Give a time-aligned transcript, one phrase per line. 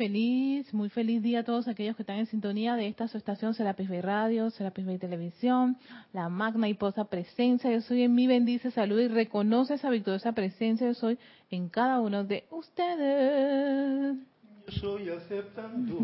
[0.00, 3.52] feliz, muy feliz día a todos aquellos que están en sintonía de esta su estación
[3.52, 5.76] Serapis Bay Radio, Serapis Bay Televisión,
[6.14, 7.70] la magna y posa presencia.
[7.70, 10.86] Yo soy en mi bendice, salud y reconoce esa victoriosa presencia.
[10.86, 11.18] Yo soy
[11.50, 14.16] en cada uno de ustedes.
[14.68, 15.98] Yo soy aceptando.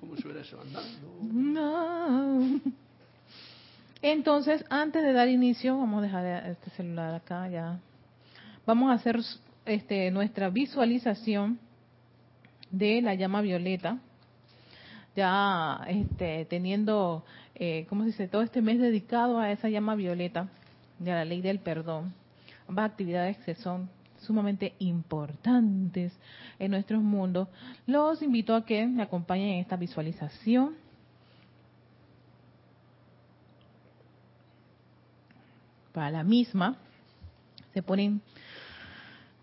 [0.00, 1.18] ¿Cómo suena eso andando?
[1.30, 2.60] No.
[4.00, 7.80] Entonces, antes de dar inicio, vamos a dejar este celular acá ya.
[8.64, 9.20] Vamos a hacer
[9.68, 11.58] este, nuestra visualización
[12.70, 13.98] de la llama violeta,
[15.14, 20.48] ya este, teniendo, eh, ¿cómo se dice?, todo este mes dedicado a esa llama violeta,
[20.98, 22.12] de la ley del perdón,
[22.68, 23.88] ambas actividades que son
[24.20, 26.12] sumamente importantes
[26.58, 27.48] en nuestros mundos,
[27.86, 30.74] los invito a que me acompañen en esta visualización.
[35.92, 36.76] Para la misma,
[37.72, 38.20] se ponen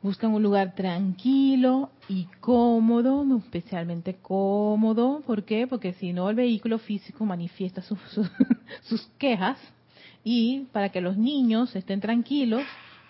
[0.05, 5.23] Buscan un lugar tranquilo y cómodo, especialmente cómodo.
[5.25, 5.65] ¿Por qué?
[5.65, 7.97] Porque si no el vehículo físico manifiesta sus,
[8.83, 9.57] sus, quejas.
[10.23, 12.61] Y para que los niños estén tranquilos,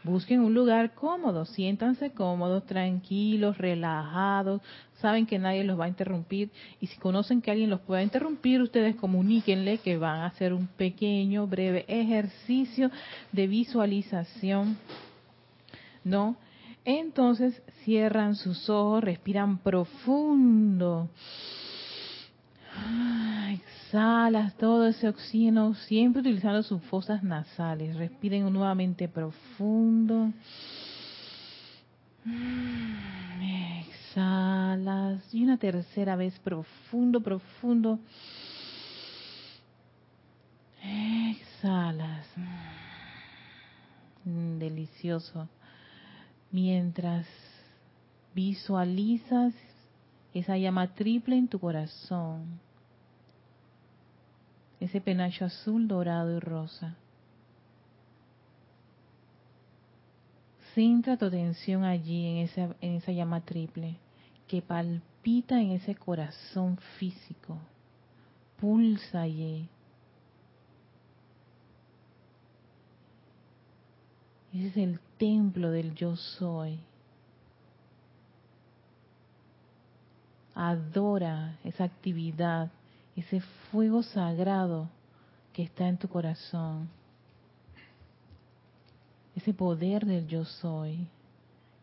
[0.06, 4.62] busquen un lugar cómodo, siéntanse cómodos, tranquilos, relajados,
[5.02, 8.62] saben que nadie los va a interrumpir y si conocen que alguien los pueda interrumpir,
[8.62, 12.90] ustedes comuníquenle que van a hacer un pequeño, breve ejercicio
[13.34, 14.78] de visualización,
[16.06, 16.38] ¿no?
[16.86, 21.10] Entonces cierran sus ojos, respiran profundo.
[23.52, 27.96] Exhalas todo ese oxígeno, siempre utilizando sus fosas nasales.
[27.96, 30.32] Respiren nuevamente profundo.
[33.80, 35.34] Exhalas.
[35.34, 37.98] Y una tercera vez profundo, profundo.
[40.84, 42.28] Exhalas.
[44.24, 45.48] Delicioso
[46.56, 47.28] mientras
[48.34, 49.54] visualizas
[50.34, 52.62] esa llama triple en tu corazón,
[54.80, 56.96] ese penacho azul, dorado y rosa.
[60.74, 63.98] Centra tu atención allí en esa, llama triple
[64.48, 67.58] que palpita en ese corazón físico.
[68.62, 69.68] Pulsa allí.
[74.54, 76.80] Ese es el templo del yo soy.
[80.54, 82.72] Adora esa actividad,
[83.16, 84.90] ese fuego sagrado
[85.54, 86.90] que está en tu corazón.
[89.36, 91.08] Ese poder del yo soy,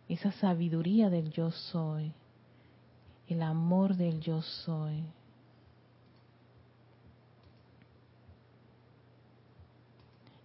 [0.08, 2.12] esa sabiduría del yo soy,
[3.28, 5.04] el amor del yo soy.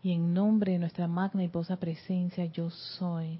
[0.04, 3.40] Y en nombre de nuestra magna y posa presencia yo soy,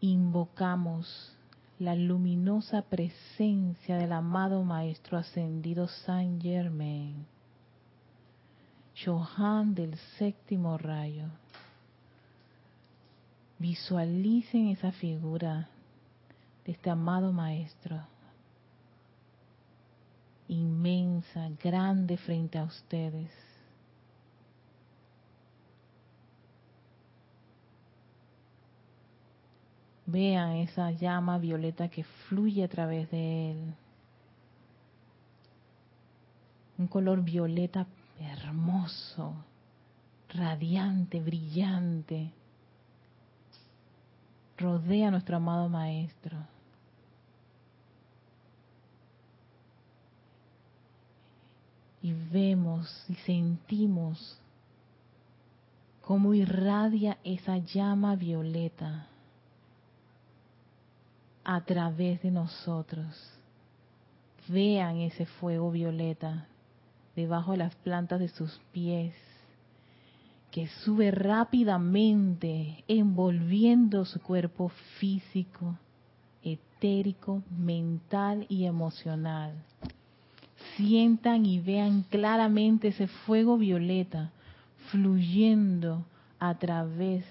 [0.00, 1.32] invocamos
[1.78, 7.26] la luminosa presencia del amado Maestro Ascendido Saint Germain,
[9.04, 11.26] Johan del séptimo rayo.
[13.58, 15.68] Visualicen esa figura
[16.64, 18.00] de este amado Maestro,
[20.48, 23.45] inmensa, grande frente a ustedes
[30.06, 33.74] Vean esa llama violeta que fluye a través de él.
[36.78, 37.86] Un color violeta
[38.20, 39.34] hermoso,
[40.32, 42.30] radiante, brillante.
[44.56, 46.38] Rodea a nuestro amado Maestro.
[52.00, 54.38] Y vemos y sentimos
[56.02, 59.08] cómo irradia esa llama violeta
[61.48, 63.06] a través de nosotros.
[64.48, 66.48] Vean ese fuego violeta
[67.14, 69.14] debajo de las plantas de sus pies,
[70.50, 75.78] que sube rápidamente, envolviendo su cuerpo físico,
[76.42, 79.54] etérico, mental y emocional.
[80.76, 84.32] Sientan y vean claramente ese fuego violeta
[84.90, 86.04] fluyendo
[86.40, 87.24] a través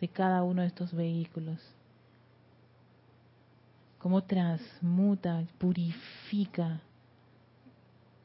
[0.00, 1.73] de cada uno de estos vehículos
[4.04, 6.82] cómo transmuta, purifica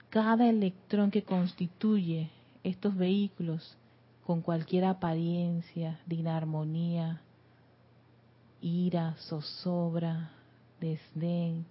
[0.10, 2.30] cada electrón que constituye
[2.66, 3.78] estos vehículos
[4.26, 7.22] con cualquier apariencia de inarmonía,
[8.60, 10.32] ira, zozobra,
[10.82, 11.66] desdén,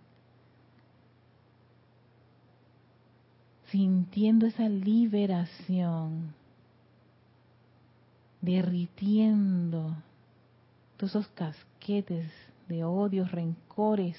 [3.66, 6.32] sintiendo esa liberación,
[8.40, 9.94] derritiendo
[10.96, 12.32] todos esos casquetes
[12.69, 14.17] de odios, rencores,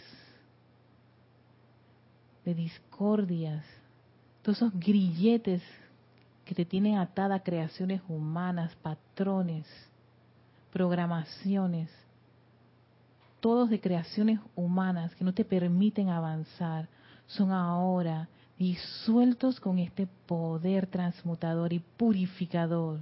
[2.44, 3.64] de discordias,
[4.42, 5.62] todos esos grilletes
[6.46, 9.68] que te tienen atada a creaciones humanas, patrones,
[10.72, 11.90] programaciones,
[13.40, 16.90] todos de creaciones humanas que no te permiten avanzar,
[17.28, 23.00] son ahora disueltos con este poder transmutador y purificador.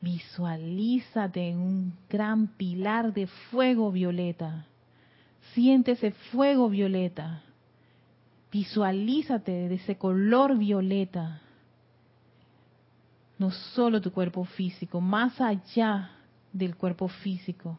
[0.00, 4.66] Visualízate en un gran pilar de fuego violeta.
[5.54, 7.42] Siente ese fuego violeta.
[8.52, 11.40] Visualízate de ese color violeta.
[13.38, 16.10] No solo tu cuerpo físico, más allá
[16.52, 17.78] del cuerpo físico.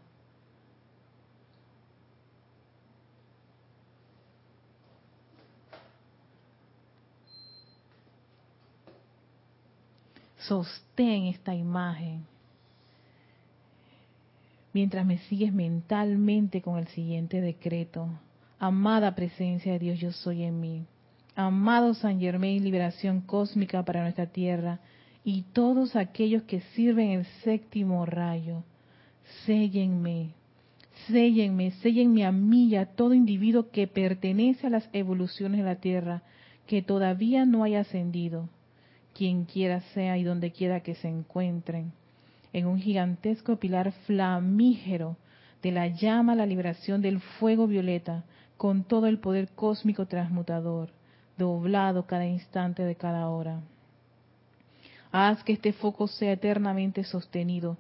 [10.40, 12.26] Sostén esta imagen
[14.74, 18.08] mientras me sigues mentalmente con el siguiente decreto.
[18.60, 20.86] Amada presencia de Dios, yo soy en mí.
[21.36, 24.80] Amado San Germain, liberación cósmica para nuestra tierra
[25.24, 28.64] y todos aquellos que sirven el séptimo rayo.
[29.46, 30.32] Séllenme,
[31.08, 35.76] séllenme, séllenme a mí y a todo individuo que pertenece a las evoluciones de la
[35.76, 36.24] tierra,
[36.68, 38.50] que todavía no haya ascendido,
[39.20, 41.92] quien quiera sea y donde quiera que se encuentren,
[42.54, 45.18] en un gigantesco pilar flamígero
[45.62, 48.24] de la llama la liberación del fuego violeta,
[48.56, 50.92] con todo el poder cósmico transmutador,
[51.38, 53.60] doblado cada instante de cada hora.
[55.12, 57.76] Haz que este foco sea eternamente sostenido,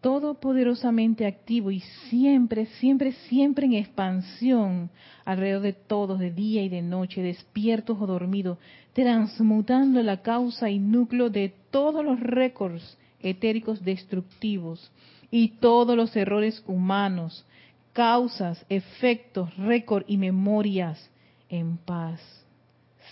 [0.00, 4.90] todopoderosamente activo y siempre, siempre, siempre en expansión
[5.24, 8.58] alrededor de todos, de día y de noche, despiertos o dormidos,
[8.92, 14.90] transmutando la causa y núcleo de todos los récords etéricos destructivos
[15.30, 17.44] y todos los errores humanos,
[17.92, 21.10] causas, efectos, récord y memorias
[21.48, 22.20] en paz,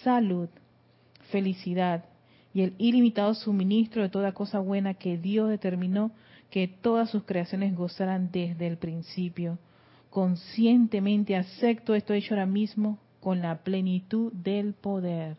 [0.02, 0.48] salud,
[1.30, 2.04] felicidad
[2.54, 6.12] y el ilimitado suministro de toda cosa buena que Dios determinó
[6.50, 9.58] que todas sus creaciones gozaran desde el principio.
[10.10, 15.36] Conscientemente acepto esto hecho ahora mismo con la plenitud del poder.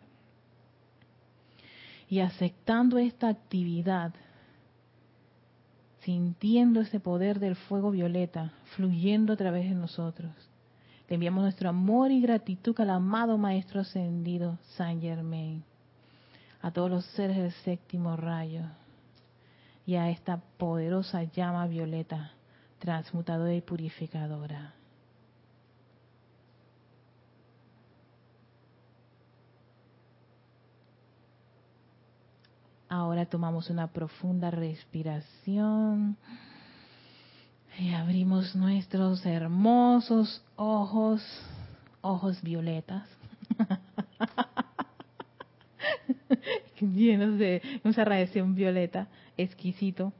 [2.09, 4.13] Y aceptando esta actividad,
[6.01, 10.31] sintiendo ese poder del fuego violeta fluyendo a través de nosotros,
[11.09, 15.63] le enviamos nuestro amor y gratitud al amado Maestro Ascendido San Germain,
[16.61, 18.63] a todos los seres del séptimo rayo
[19.87, 22.33] y a esta poderosa llama violeta
[22.77, 24.73] transmutadora y purificadora.
[32.89, 36.17] Ahora tomamos una profunda respiración
[37.79, 41.23] y abrimos nuestros hermosos ojos,
[42.01, 43.07] ojos violetas.
[46.93, 49.07] llenos de esa radiación violeta
[49.37, 50.13] exquisito.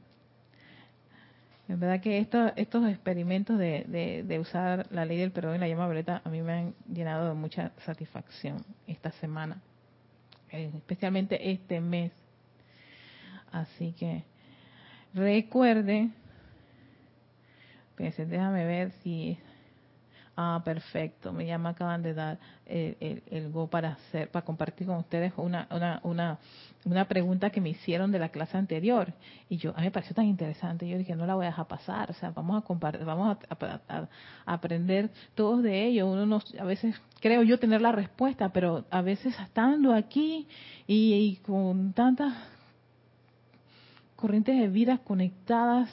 [1.68, 5.68] En verdad que esto, estos experimentos de, de, usar la ley del perdón y la
[5.68, 9.60] llama violeta a mí me han llenado de mucha satisfacción esta semana,
[10.50, 12.10] eh, especialmente este mes.
[13.52, 14.24] Así que
[15.12, 16.08] recuerde,
[17.96, 19.38] pues, déjame ver si
[20.40, 21.32] Ah, perfecto.
[21.32, 25.66] Me llama, acaban de dar el, el, go para hacer, para compartir con ustedes una,
[25.68, 26.38] una, una,
[26.84, 29.12] una, pregunta que me hicieron de la clase anterior.
[29.48, 30.88] Y yo, a mí me pareció tan interesante.
[30.88, 32.12] Yo dije, no la voy a dejar pasar.
[32.12, 34.08] O sea, vamos a compartir, vamos a,
[34.46, 36.06] aprender todos de ello.
[36.06, 40.46] Uno no, a veces creo yo tener la respuesta, pero a veces estando aquí
[40.86, 42.32] y, y con tantas
[44.14, 45.90] corrientes de vidas conectadas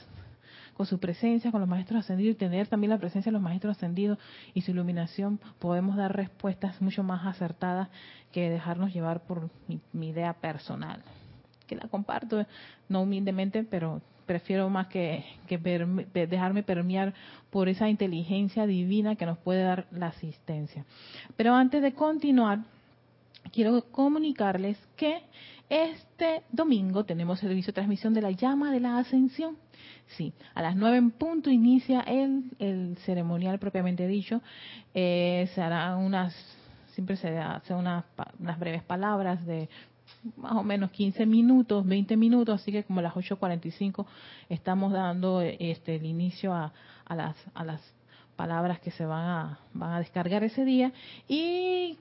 [0.76, 3.76] con su presencia, con los maestros ascendidos y tener también la presencia de los maestros
[3.76, 4.18] ascendidos
[4.52, 7.88] y su iluminación, podemos dar respuestas mucho más acertadas
[8.30, 9.48] que dejarnos llevar por
[9.92, 11.02] mi, idea personal,
[11.66, 12.44] que la comparto
[12.90, 15.56] no humildemente, pero prefiero más que, que
[16.26, 17.14] dejarme permear
[17.48, 20.84] por esa inteligencia divina que nos puede dar la asistencia.
[21.36, 22.58] Pero antes de continuar,
[23.50, 25.22] quiero comunicarles que
[25.68, 29.56] este domingo tenemos servicio de transmisión de la llama de la ascensión.
[30.16, 34.40] Sí, a las nueve en punto inicia el, el ceremonial propiamente dicho.
[34.94, 36.34] Eh, se harán unas,
[36.94, 38.04] siempre se hacen unas,
[38.38, 39.68] unas breves palabras de
[40.36, 44.06] más o menos 15 minutos, 20 minutos, así que como a las 8.45
[44.48, 46.72] estamos dando este, el inicio a,
[47.04, 47.80] a, las, a las
[48.36, 50.92] palabras que se van a, van a descargar ese día
[51.26, 51.98] y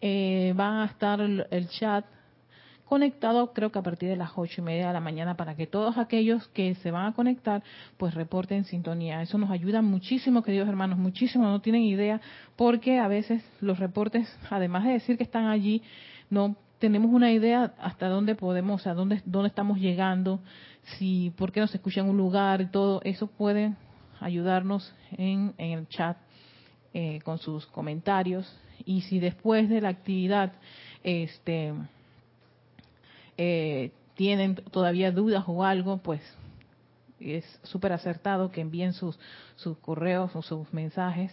[0.00, 2.04] eh, van a estar el, chat
[2.86, 5.66] conectado creo que a partir de las ocho y media de la mañana para que
[5.66, 7.62] todos aquellos que se van a conectar
[7.96, 9.22] pues reporten sintonía.
[9.22, 12.20] Eso nos ayuda muchísimo, queridos hermanos, muchísimo, no tienen idea,
[12.54, 15.82] porque a veces los reportes, además de decir que están allí,
[16.30, 20.40] no tenemos una idea hasta dónde podemos, o sea, dónde, dónde estamos llegando,
[20.98, 23.74] si, por qué nos escucha en un lugar y todo, eso puede
[24.20, 26.16] ayudarnos en, en el chat
[26.94, 28.50] eh, con sus comentarios
[28.84, 30.52] y si después de la actividad
[31.02, 31.74] este
[33.36, 36.20] eh, tienen todavía dudas o algo, pues
[37.20, 39.18] es súper acertado que envíen sus,
[39.56, 41.32] sus correos o sus mensajes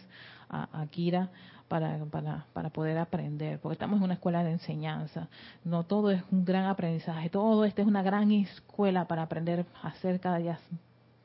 [0.49, 1.29] a, Kira
[1.67, 2.05] para,
[2.53, 5.29] para, poder aprender, porque estamos en una escuela de enseñanza.
[5.63, 9.93] No todo es un gran aprendizaje, todo esto es una gran escuela para aprender a
[9.95, 10.59] ser cada día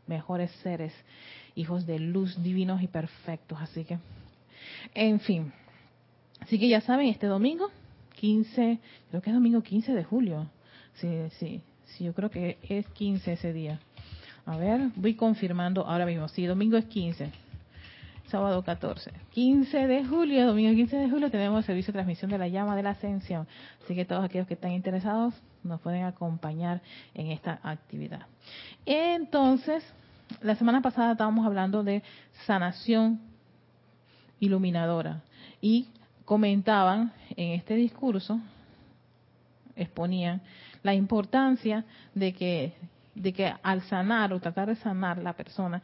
[0.07, 0.95] mejores seres,
[1.55, 3.59] hijos de luz divinos y perfectos.
[3.61, 3.99] Así que,
[4.95, 5.53] en fin.
[6.41, 7.71] Así que ya saben, este domingo,
[8.15, 8.79] 15,
[9.11, 10.47] creo que es domingo 15 de julio.
[11.01, 13.79] Sí, sí, sí, yo creo que es 15 ese día.
[14.47, 16.27] A ver, voy confirmando ahora mismo.
[16.29, 17.31] Sí, domingo es 15.
[18.27, 19.13] Sábado 14.
[19.31, 22.75] 15 de julio, domingo 15 de julio, tenemos el servicio de transmisión de la llama
[22.75, 23.47] de la ascensión.
[23.85, 26.83] Así que todos aquellos que están interesados nos pueden acompañar
[27.15, 28.27] en esta actividad.
[28.85, 29.85] Entonces,
[30.43, 32.03] la semana pasada estábamos hablando de
[32.47, 33.21] sanación
[34.41, 35.23] iluminadora
[35.61, 35.87] y
[36.25, 38.41] comentaban en este discurso,
[39.77, 40.43] exponían
[40.83, 42.73] la importancia de que,
[43.15, 45.83] de que al sanar o tratar de sanar la persona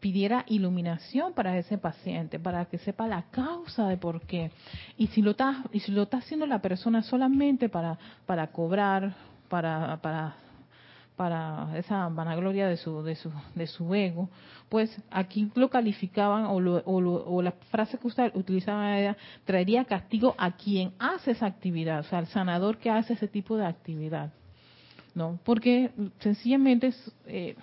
[0.00, 4.50] pidiera iluminación para ese paciente, para que sepa la causa de por qué.
[4.98, 7.96] Y si lo está, y si lo está haciendo la persona solamente para,
[8.26, 9.14] para cobrar,
[9.48, 10.34] para, para
[11.16, 14.28] para esa vanagloria de su, de su, de su ego,
[14.68, 20.52] pues aquí lo calificaban o, o, la frase que usted utilizaba era, traería castigo a
[20.52, 24.32] quien hace esa actividad, o sea, al sanador que hace ese tipo de actividad.
[25.14, 25.38] ¿No?
[25.44, 25.90] Porque
[26.20, 26.94] sencillamente
[27.26, 27.54] eh,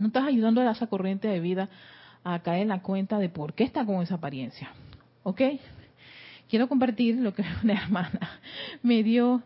[0.00, 1.68] no estás ayudando a esa corriente de vida
[2.24, 4.72] a caer en la cuenta de por qué está con esa apariencia.
[5.22, 5.42] ¿Ok?
[6.48, 8.40] Quiero compartir lo que una hermana
[8.82, 9.42] me dio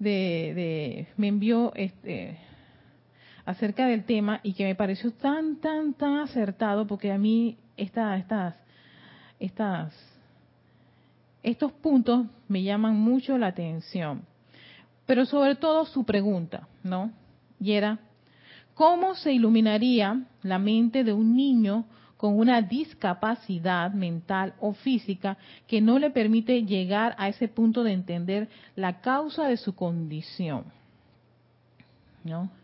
[0.00, 2.47] de, de me envió este
[3.48, 8.14] acerca del tema y que me pareció tan, tan, tan acertado porque a mí esta,
[8.18, 8.54] estas,
[9.40, 9.94] estas,
[11.42, 14.20] estos puntos me llaman mucho la atención.
[15.06, 17.10] Pero sobre todo su pregunta, ¿no?
[17.58, 17.98] Y era,
[18.74, 21.86] ¿cómo se iluminaría la mente de un niño
[22.18, 27.92] con una discapacidad mental o física que no le permite llegar a ese punto de
[27.92, 30.64] entender la causa de su condición?
[32.24, 32.57] ¿No?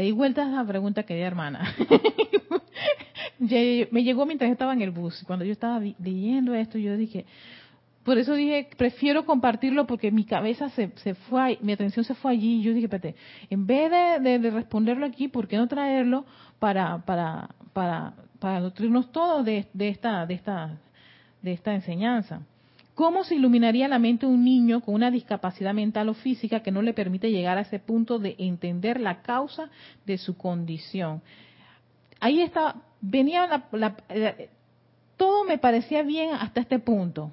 [0.00, 1.74] Le di vueltas a la pregunta, querida hermana.
[3.38, 5.22] me llegó mientras estaba en el bus.
[5.26, 7.26] Cuando yo estaba leyendo esto, yo dije,
[8.02, 12.32] por eso dije, prefiero compartirlo porque mi cabeza se, se fue, mi atención se fue
[12.32, 12.60] allí.
[12.60, 13.14] Y yo dije, espérate,
[13.50, 13.90] en vez
[14.22, 16.24] de, de, responderlo aquí, ¿por qué no traerlo
[16.58, 20.78] para, para, para, para nutrirnos todos de, de, esta, de, esta,
[21.42, 22.40] de esta enseñanza?
[23.00, 26.70] ¿Cómo se iluminaría la mente de un niño con una discapacidad mental o física que
[26.70, 29.70] no le permite llegar a ese punto de entender la causa
[30.04, 31.22] de su condición?
[32.20, 33.96] Ahí está, venía la,
[35.16, 37.32] todo me parecía bien hasta este punto,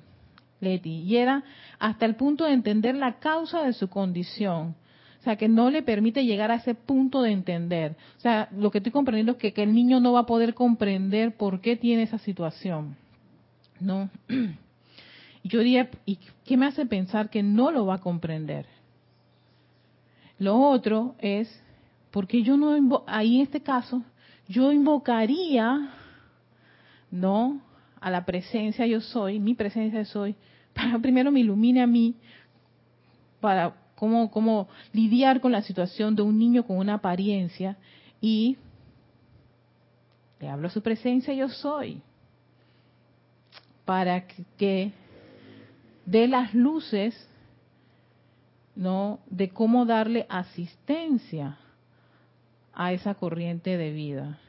[0.62, 1.44] Leti, y era
[1.80, 4.74] hasta el punto de entender la causa de su condición.
[5.20, 7.98] O sea, que no le permite llegar a ese punto de entender.
[8.16, 11.36] O sea, lo que estoy comprendiendo es que el niño no va a poder comprender
[11.36, 12.96] por qué tiene esa situación.
[13.82, 14.10] ¿No?
[15.48, 18.66] yo diría, ¿y qué me hace pensar que no lo va a comprender?
[20.40, 21.50] Lo otro es,
[22.12, 24.04] porque yo no, ahí en este caso,
[24.48, 25.90] yo invocaría,
[27.12, 27.62] ¿no?
[28.00, 30.36] A la presencia yo soy, mi presencia soy,
[30.74, 32.16] para primero me ilumine a mí,
[33.40, 37.78] para cómo, cómo lidiar con la situación de un niño con una apariencia
[38.22, 38.58] y
[40.40, 42.02] le hablo a su presencia yo soy,
[43.86, 44.92] para que
[46.08, 47.14] de las luces,
[48.76, 49.20] ¿no?
[49.30, 51.58] De cómo darle asistencia
[52.74, 54.40] a esa corriente de vida.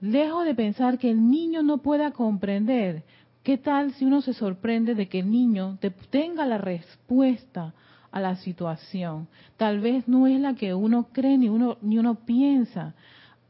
[0.00, 3.04] Lejos de pensar que el niño no pueda comprender,
[3.42, 5.78] ¿qué tal si uno se sorprende de que el niño
[6.10, 7.74] tenga la respuesta
[8.10, 9.28] a la situación?
[9.58, 12.94] Tal vez no es la que uno cree ni uno ni uno piensa.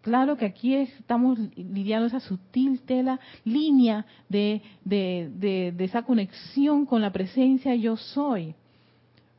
[0.05, 7.11] Claro que aquí estamos lidiando esa sutil tela, línea de, de, esa conexión con la
[7.11, 8.55] presencia yo soy.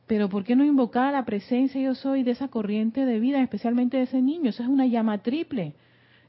[0.08, 3.40] Pero ¿por qué no invocar a la presencia yo soy de esa corriente de vida,
[3.40, 4.50] especialmente de ese niño?
[4.50, 5.74] Eso es una llama triple.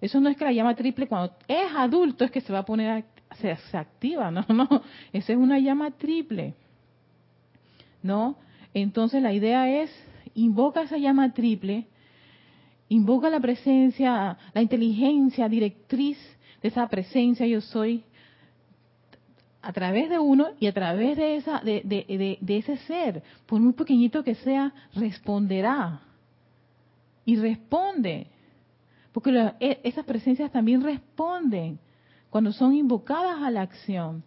[0.02, 2.66] Eso no es que la llama triple cuando es adulto es que se va a
[2.66, 3.06] poner,
[3.38, 4.84] se, se activa, no, no.
[5.14, 6.54] Esa es una llama triple.
[8.04, 8.38] ¿No?
[8.76, 9.90] Entonces la idea es,
[10.36, 11.88] invoca esa llama triple,
[12.90, 16.18] invoca la presencia, la inteligencia directriz
[16.62, 18.04] de esa presencia yo soy
[19.62, 23.60] a través de uno y a través de esa de, de, de, ese ser, por
[23.60, 26.02] muy pequeñito que sea, responderá.
[27.26, 28.28] Y responde.
[29.12, 31.80] Porque e, esas presencias también responden
[32.30, 34.24] cuando son invocadas a la acción.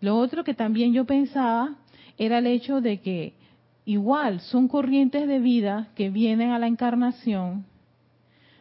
[0.00, 1.76] Lo otro que también yo pensaba
[2.18, 3.34] era el hecho de que
[3.84, 7.64] igual son corrientes de vida que vienen a la encarnación,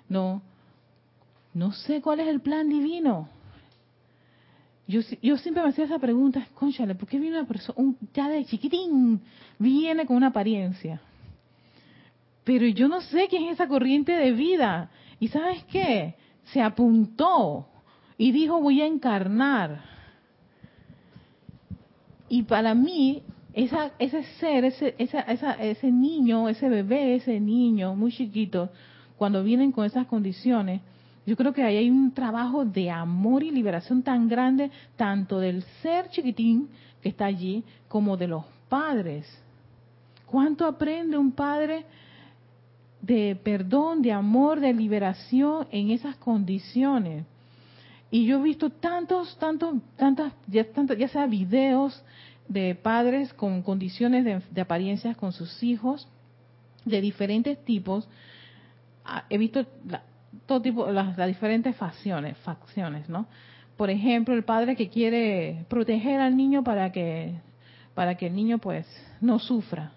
[0.09, 0.41] no,
[1.53, 3.29] no sé cuál es el plan divino.
[4.87, 8.27] Yo, yo siempre me hacía esa pregunta, conchale, ¿por qué viene una persona, un, ya
[8.27, 9.21] de chiquitín,
[9.59, 10.99] viene con una apariencia?
[12.43, 14.89] Pero yo no sé quién es esa corriente de vida.
[15.19, 16.15] ¿Y sabes qué?
[16.45, 17.67] Se apuntó
[18.17, 19.83] y dijo, voy a encarnar.
[22.27, 23.21] Y para mí,
[23.53, 28.71] esa, ese ser, ese, esa, esa, ese niño, ese bebé, ese niño muy chiquito,
[29.19, 30.81] cuando vienen con esas condiciones,
[31.25, 35.61] yo creo que ahí hay un trabajo de amor y liberación tan grande, tanto del
[35.83, 36.69] ser chiquitín
[37.01, 39.27] que está allí, como de los padres.
[40.25, 41.85] ¿Cuánto aprende un padre
[43.01, 47.25] de perdón, de amor, de liberación en esas condiciones?
[48.11, 50.63] Y yo he visto tantos, tantos, tantas, ya,
[51.09, 52.01] sea videos
[52.47, 56.07] de padres con condiciones de, apariencias con sus hijos,
[56.85, 58.07] de diferentes tipos.
[59.29, 59.65] He visto
[60.45, 63.27] todo tipo, las, diferentes facciones, facciones, ¿no?
[63.77, 67.35] Por ejemplo, el padre que quiere proteger al niño para que,
[67.95, 68.85] para que el niño pues
[69.21, 69.91] no sufra.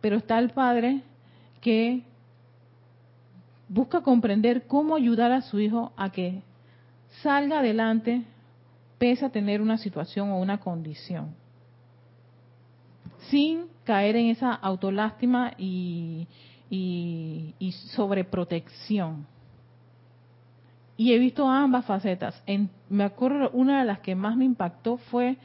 [0.00, 1.02] Pero está el padre
[1.60, 2.02] que
[3.68, 6.42] busca comprender cómo ayudar a su hijo a que
[7.22, 8.24] salga adelante
[8.98, 11.34] pese a tener una situación o una condición.
[13.30, 16.26] Sin caer en esa autolástima y,
[16.70, 19.26] y, y sobreprotección.
[20.96, 22.42] Y he visto ambas facetas.
[22.46, 25.36] En, me acuerdo, una de las que más me impactó fue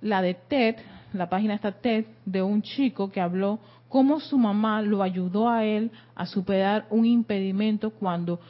[0.00, 0.76] la de TED,
[1.12, 3.58] la página está TED, de un chico que habló
[3.88, 8.40] cómo su mamá lo ayudó a él a superar un impedimento cuando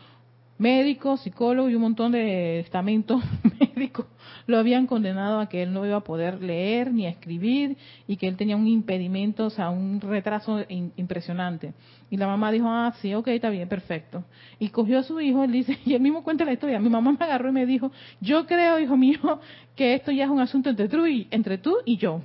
[0.58, 3.22] médicos, psicólogos y un montón de estamentos
[3.60, 4.06] médicos
[4.46, 8.28] lo habían condenado a que él no iba a poder leer ni escribir y que
[8.28, 11.72] él tenía un impedimento, o sea, un retraso impresionante.
[12.10, 14.24] Y la mamá dijo, ah, sí, ok, está bien, perfecto.
[14.58, 17.12] Y cogió a su hijo, él dice, y él mismo cuenta la historia, mi mamá
[17.12, 17.90] me agarró y me dijo,
[18.20, 19.40] yo creo, hijo mío,
[19.76, 22.20] que esto ya es un asunto entre tú y, entre tú y yo.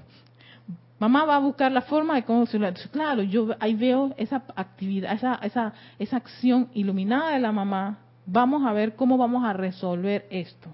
[0.99, 2.59] Mamá va a buscar la forma de cómo se
[2.91, 7.99] Claro, yo ahí veo esa actividad, esa, esa, esa acción iluminada de la mamá
[8.31, 10.69] vamos a ver cómo vamos a resolver esto.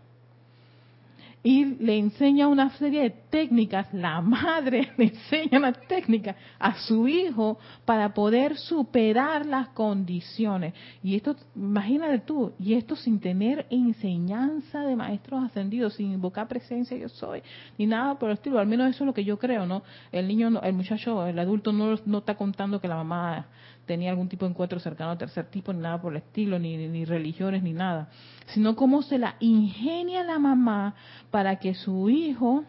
[1.46, 7.08] Y le enseña una serie de técnicas, la madre le enseña una técnica a su
[7.08, 10.74] hijo para poder superar las condiciones.
[11.04, 16.98] Y esto, imagínate tú, y esto sin tener enseñanza de maestros ascendidos, sin invocar presencia
[16.98, 17.44] yo soy,
[17.78, 18.58] ni nada por el estilo.
[18.58, 19.84] Al menos eso es lo que yo creo, ¿no?
[20.12, 23.46] El niño, el muchacho, el adulto no, no está contando que la mamá
[23.86, 26.76] tenía algún tipo de encuentro cercano al tercer tipo, ni nada por el estilo, ni,
[26.88, 28.10] ni religiones, ni nada,
[28.48, 30.96] sino cómo se la ingenia la mamá
[31.32, 32.64] para que su hijo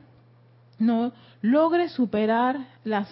[0.79, 3.09] no logre superar las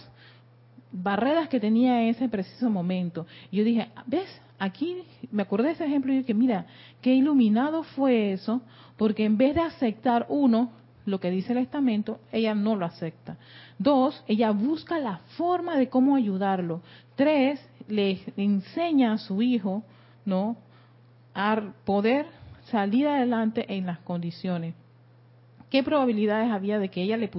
[0.93, 3.27] barreras que tenía en ese preciso momento.
[3.51, 4.29] Y yo dije, ¿ves?
[4.59, 6.67] Aquí me acordé de ese ejemplo y dije, mira,
[7.03, 8.63] qué iluminado fue eso,
[8.97, 10.71] porque en vez de aceptar uno,
[11.07, 13.37] lo que dice el estamento, ella no lo acepta.
[13.79, 16.81] Dos, ella busca la forma de cómo ayudarlo.
[17.17, 19.83] Tres, le enseña a su hijo,
[20.25, 20.57] ¿no?
[21.35, 22.27] A poder
[22.71, 24.75] salir adelante en las condiciones.
[25.71, 27.31] ¿Qué probabilidades había de que ella le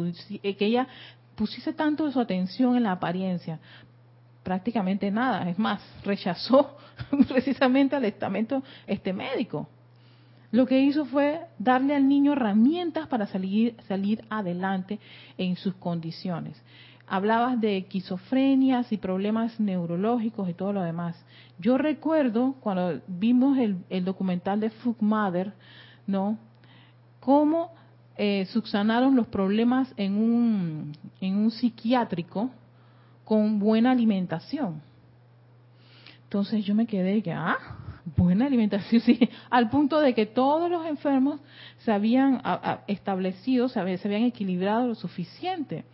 [0.44, 0.88] eh, que ella
[1.36, 3.60] pusiese tanto su atención en la apariencia?
[4.44, 5.50] Prácticamente nada.
[5.50, 6.78] Es más, rechazó
[7.28, 9.68] precisamente al estamento este médico.
[10.52, 15.00] Lo que hizo fue darle al niño herramientas para salir, salir adelante
[15.38, 16.56] en sus condiciones
[17.08, 21.24] hablabas de esquizofrenias y problemas neurológicos y todo lo demás.
[21.60, 25.54] Yo recuerdo cuando vimos el, documental de Mother,
[26.08, 26.38] ¿no?
[27.20, 27.72] Cómo
[28.18, 30.92] eh, subsanaron los problemas en un,
[31.22, 32.50] en un psiquiátrico
[33.24, 34.82] con buena alimentación.
[36.24, 37.58] Entonces yo me quedé que, ah,
[38.16, 41.40] buena alimentación, sí, al punto de que todos los enfermos
[41.80, 42.42] se habían
[42.88, 45.86] establecido, se habían equilibrado lo suficiente.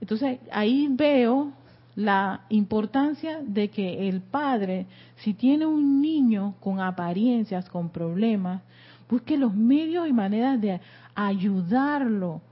[0.00, 1.52] Entonces ahí veo
[1.94, 8.62] la importancia de que el padre, si tiene un niño con apariencias, con problemas,
[9.08, 10.80] busque los medios y maneras de
[11.14, 12.42] ayudarlo,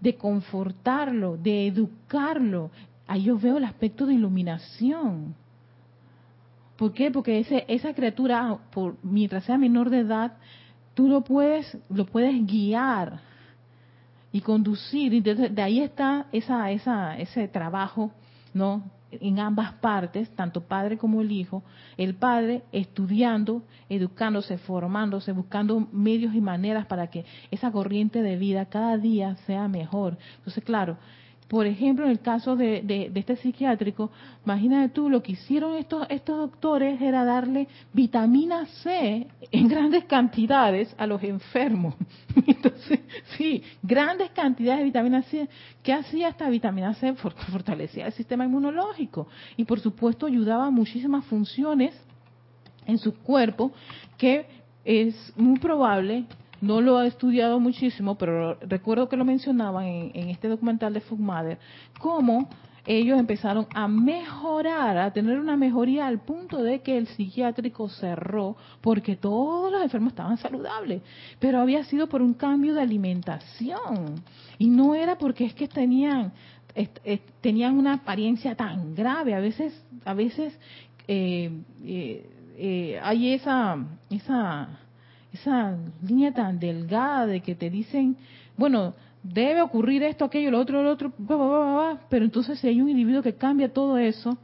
[0.00, 2.70] de confortarlo, de educarlo,
[3.06, 5.34] ahí yo veo el aspecto de iluminación.
[6.76, 7.10] ¿Por qué?
[7.10, 10.32] Porque ese, esa criatura, por, mientras sea menor de edad,
[10.94, 13.20] tú lo puedes, lo puedes guiar
[14.34, 15.14] y conducir.
[15.14, 18.10] Y de, ahí está esa, esa, ese trabajo,
[18.52, 18.82] ¿no?
[19.12, 21.62] En ambas partes, tanto padre como el hijo.
[21.96, 28.66] El padre estudiando, educándose, formándose, buscando medios y maneras para que esa corriente de vida
[28.66, 30.18] cada día sea mejor.
[30.38, 30.96] Entonces, claro,
[31.48, 34.10] por ejemplo, en el caso de, este psiquiátrico,
[34.44, 40.94] imagínate tú, lo que hicieron estos, estos doctores era darle vitamina C en grandes cantidades
[40.96, 41.94] a los enfermos.
[42.46, 43.00] Entonces,
[43.36, 45.48] sí, grandes cantidades de vitamina C.
[45.82, 47.14] ¿Qué hacía esta vitamina C?
[47.14, 51.94] Fortalecía el sistema inmunológico y, por supuesto, ayudaba a muchísimas funciones
[52.86, 53.72] en su cuerpo
[54.16, 54.46] que
[54.84, 56.24] es muy probable
[56.64, 61.58] no lo he estudiado muchísimo, pero recuerdo que lo mencionaban en, este documental de Fugmader,
[61.98, 62.48] cómo
[62.86, 68.56] ellos empezaron a mejorar, a tener una mejoría al punto de que el psiquiátrico cerró
[68.82, 71.02] porque todos los enfermos estaban saludables,
[71.38, 74.22] pero había sido por un cambio de alimentación.
[74.58, 76.32] Y no era porque es que tenían
[77.40, 79.72] tenían una apariencia tan grave, a veces
[80.04, 80.58] a veces
[81.06, 81.50] eh,
[81.84, 83.78] eh, eh, hay esa
[84.10, 84.80] esa
[85.34, 88.16] esa línea tan delgada de que te dicen,
[88.56, 91.12] bueno, debe ocurrir esto, aquello, lo otro, lo otro,
[92.08, 94.38] pero entonces si hay un individuo que cambia todo eso,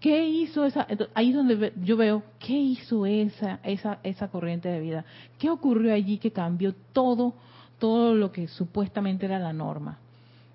[0.00, 0.86] ¿qué hizo esa?
[1.14, 5.04] Ahí es donde yo veo, ¿qué hizo esa, esa, esa corriente de vida?
[5.38, 7.34] ¿Qué ocurrió allí que cambió todo,
[7.80, 9.98] todo lo que supuestamente era la norma?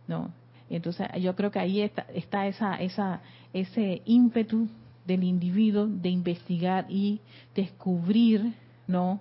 [0.07, 0.31] ¿No?
[0.69, 4.69] Entonces yo creo que ahí está, está esa, esa, ese ímpetu
[5.05, 7.19] del individuo de investigar y
[7.55, 8.53] descubrir,
[8.87, 9.19] ¿no?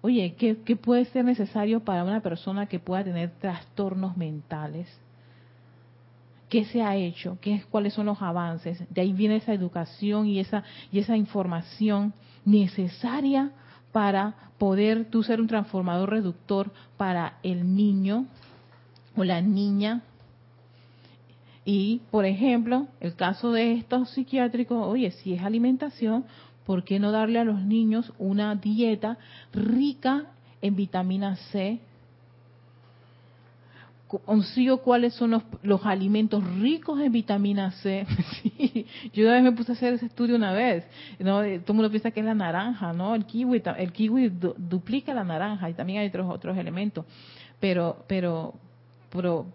[0.00, 4.86] Oye, ¿qué, puede ser necesario para una persona que pueda tener trastornos mentales?
[6.50, 7.38] ¿Qué se ha hecho?
[7.40, 8.84] ¿Qué, ¿Cuáles son los avances?
[8.90, 12.12] De ahí viene esa educación y esa, y esa información
[12.44, 13.52] necesaria
[13.92, 18.26] para poder tú ser un transformador reductor para el niño
[19.16, 20.02] o la niña
[21.64, 26.24] y, por ejemplo, el caso de estos psiquiátricos, oye, si es alimentación,
[26.66, 29.18] ¿por qué no darle a los niños una dieta
[29.52, 30.26] rica
[30.60, 31.80] en vitamina C?
[34.24, 38.06] consigo cuáles son los, los, alimentos ricos en vitamina C.
[39.12, 40.84] yo una vez me puse a hacer ese estudio una vez.
[41.18, 41.38] ¿no?
[41.38, 43.14] Todo el mundo piensa que es la naranja, ¿no?
[43.14, 47.04] El kiwi, el kiwi duplica la naranja y también hay otros otros elementos.
[47.58, 48.54] Pero, pero,
[49.10, 49.46] pero,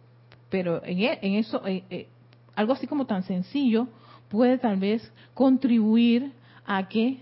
[0.49, 2.07] pero en, e, eso, eh, eh,
[2.55, 3.87] algo así como tan sencillo
[4.29, 6.31] puede tal vez contribuir
[6.65, 7.17] a que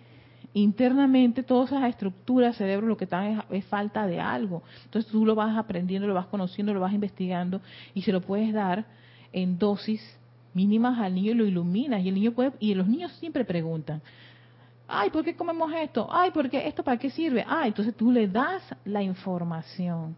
[0.53, 4.63] internamente todas esas estructuras, cerebro, lo que está es, falta de algo.
[4.85, 7.61] Entonces tú lo vas aprendiendo, lo vas conociendo, lo vas investigando
[7.93, 8.85] y se lo puedes dar
[9.31, 10.01] en dosis
[10.53, 12.03] mínimas al niño y lo iluminas.
[12.03, 14.01] Y el niño puede, y los niños siempre preguntan,
[14.87, 16.07] ay, ¿por qué comemos esto?
[16.09, 17.45] Ay, ¿por qué esto para qué sirve?
[17.47, 20.15] Ah, entonces tú le das la información.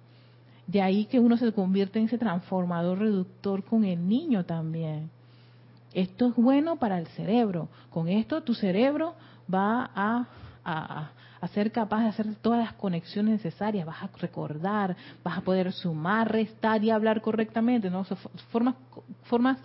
[0.70, 5.10] De ahí que uno se convierte en ese transformador reductor con el niño también.
[5.96, 7.70] Esto es bueno para el cerebro.
[7.90, 9.16] Con esto tu cerebro
[9.52, 10.28] va a,
[10.64, 13.84] a, ser capaz de hacer todas las conexiones necesarias.
[13.84, 17.90] Vas a recordar, vas a poder sumar, restar y hablar correctamente.
[17.90, 18.04] ¿no?
[18.52, 18.76] formas
[19.24, 19.58] formas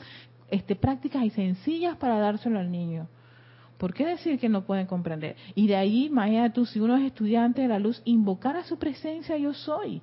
[0.50, 3.08] este, prácticas y sencillas para dárselo al niño.
[3.76, 5.36] ¿Por qué decir que no pueden comprender?
[5.54, 8.78] Y de ahí, imagínate tú, si uno es estudiante de la luz, invocar a su
[8.78, 10.00] presencia yo soy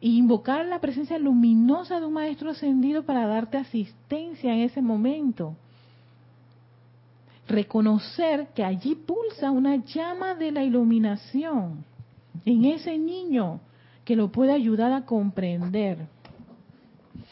[0.00, 5.56] y invocar la presencia luminosa de un maestro ascendido para darte asistencia en ese momento.
[7.48, 11.84] Reconocer que allí pulsa una llama de la iluminación
[12.44, 13.60] en ese niño
[14.04, 16.06] que lo puede ayudar a comprender.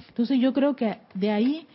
[0.09, 1.67] Entonces yo creo que de ahí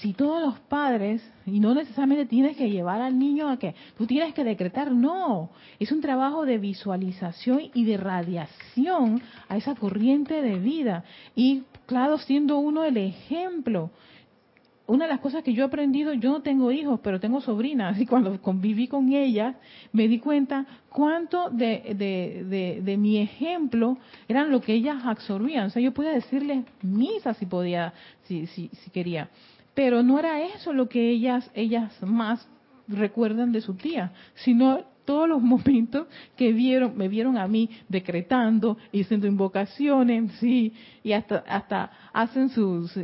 [0.00, 4.06] si todos los padres, y no necesariamente tienes que llevar al niño a que tú
[4.06, 10.40] tienes que decretar, no, es un trabajo de visualización y de radiación a esa corriente
[10.40, 11.04] de vida.
[11.36, 13.90] Y claro, siendo uno el ejemplo.
[14.86, 18.00] Una de las cosas que yo he aprendido, yo no tengo hijos, pero tengo sobrinas,
[18.00, 19.54] y cuando conviví con ellas,
[19.92, 21.94] me di cuenta cuánto de,
[22.82, 25.66] de, mi ejemplo eran lo que ellas absorbían.
[25.66, 27.92] O sea, yo podía decirles misa si podía,
[28.24, 29.28] si, si, si quería
[29.74, 32.46] pero no era eso lo que ellas, ellas más
[32.88, 36.06] recuerdan de su tía, sino todos los momentos
[36.36, 42.96] que vieron, me vieron a mí decretando haciendo invocaciones, sí, y hasta, hasta hacen sus,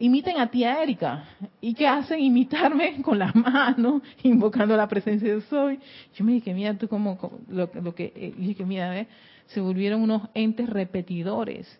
[0.00, 1.24] imiten a tía Erika.
[1.60, 2.18] ¿Y qué hacen?
[2.18, 5.78] Imitarme con las manos, invocando la presencia de Soy.
[6.14, 9.06] Yo me dije, mira, tú como, lo, lo, que, eh, dije, mira,
[9.46, 11.78] se volvieron unos entes repetidores.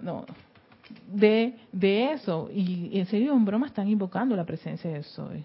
[0.00, 0.26] No,
[1.10, 2.50] de, de eso.
[2.54, 5.44] Y en serio, en broma están invocando la presencia de soy.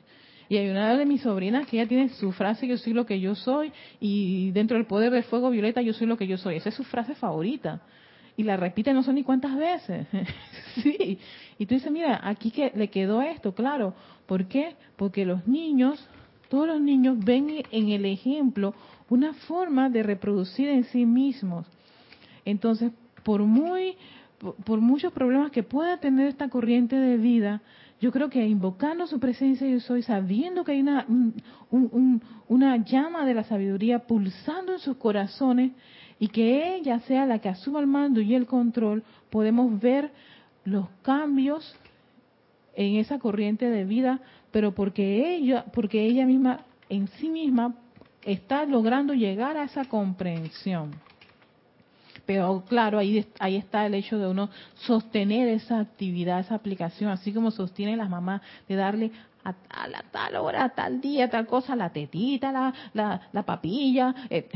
[0.50, 3.20] Y hay una de mis sobrinas que ella tiene su frase, yo soy lo que
[3.20, 6.58] yo soy, y dentro del poder del fuego violeta, yo soy lo que yo soy.
[6.58, 7.82] Esa es su frase favorita.
[8.36, 10.08] Y la repite no sé ni cuántas veces.
[10.84, 11.20] sí.
[11.58, 13.94] Y tú dices, mira, aquí que le quedó esto, claro.
[14.26, 14.76] ¿Por qué?
[14.96, 16.08] Porque los niños,
[16.50, 18.74] todos los niños ven en el ejemplo
[19.10, 21.68] una forma de reproducir en sí mismos.
[22.46, 22.92] Entonces,
[23.24, 23.96] por muy
[24.66, 27.62] por muchos problemas que pueda tener esta corriente de vida,
[28.02, 31.06] yo creo que invocando su presencia yo soy, sabiendo que hay una,
[32.50, 35.72] una llama de la sabiduría pulsando en sus corazones
[36.20, 40.12] y que ella sea la que asuma el mando y el control, podemos ver
[40.66, 41.76] los cambios
[42.76, 44.20] en esa corriente de vida,
[44.52, 47.76] pero porque ella, porque ella misma en sí misma
[48.24, 50.92] está logrando llegar a esa comprensión.
[52.26, 57.34] Pero claro, ahí, ahí está el hecho de uno sostener esa actividad, esa aplicación, así
[57.34, 59.12] como sostienen las mamás de darle
[59.44, 64.16] a, la tal hora, a tal día, tal cosa, la tetita, la, la, la papilla.
[64.30, 64.48] Eh,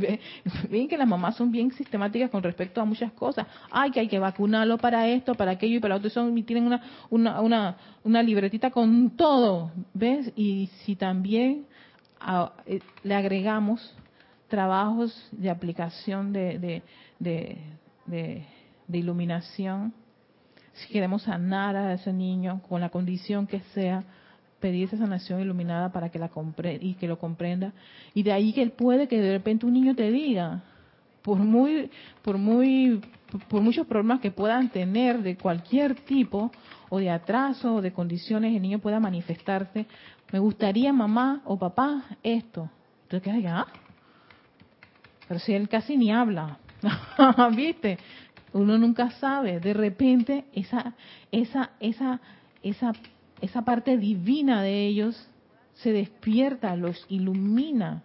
[0.70, 3.46] Ven que las mamás son bien sistemáticas con respecto a muchas cosas.
[3.70, 6.10] Ay, que hay que vacunarlo para esto, para aquello y para otro.
[6.10, 9.70] Son, tienen una, una, una, una libretita con todo.
[9.94, 10.32] ¿Ves?
[10.36, 11.66] Y si también
[12.66, 13.94] eh, le agregamos
[14.50, 16.82] trabajos de aplicación de,
[17.18, 18.46] de,
[18.92, 19.94] iluminación,
[20.74, 24.04] si queremos sanar a ese niño con la condición que sea,
[24.60, 27.72] pedir esa sanación iluminada para que la compre y que lo comprenda.
[28.12, 30.62] Y de ahí que él puede que de repente un niño te diga
[31.22, 31.90] por muy
[32.22, 33.00] por muy
[33.48, 36.50] por muchos problemas que puedan tener de cualquier tipo
[36.88, 39.86] o de atraso o de condiciones el niño pueda manifestarse
[40.32, 42.70] me gustaría mamá o papá esto
[43.02, 43.66] entonces ah
[45.30, 46.58] pero si él casi ni habla,
[47.54, 47.98] ¿viste?
[48.52, 49.60] Uno nunca sabe.
[49.60, 50.94] De repente esa,
[51.30, 52.20] esa, esa,
[52.64, 52.92] esa,
[53.40, 55.28] esa parte divina de ellos
[55.74, 58.02] se despierta, los ilumina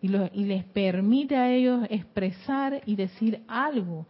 [0.00, 4.06] y, y les permite a ellos expresar y decir algo.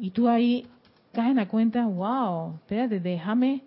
[0.00, 0.66] Y tú ahí
[1.12, 3.60] caes en la cuenta, wow, espérate, déjame,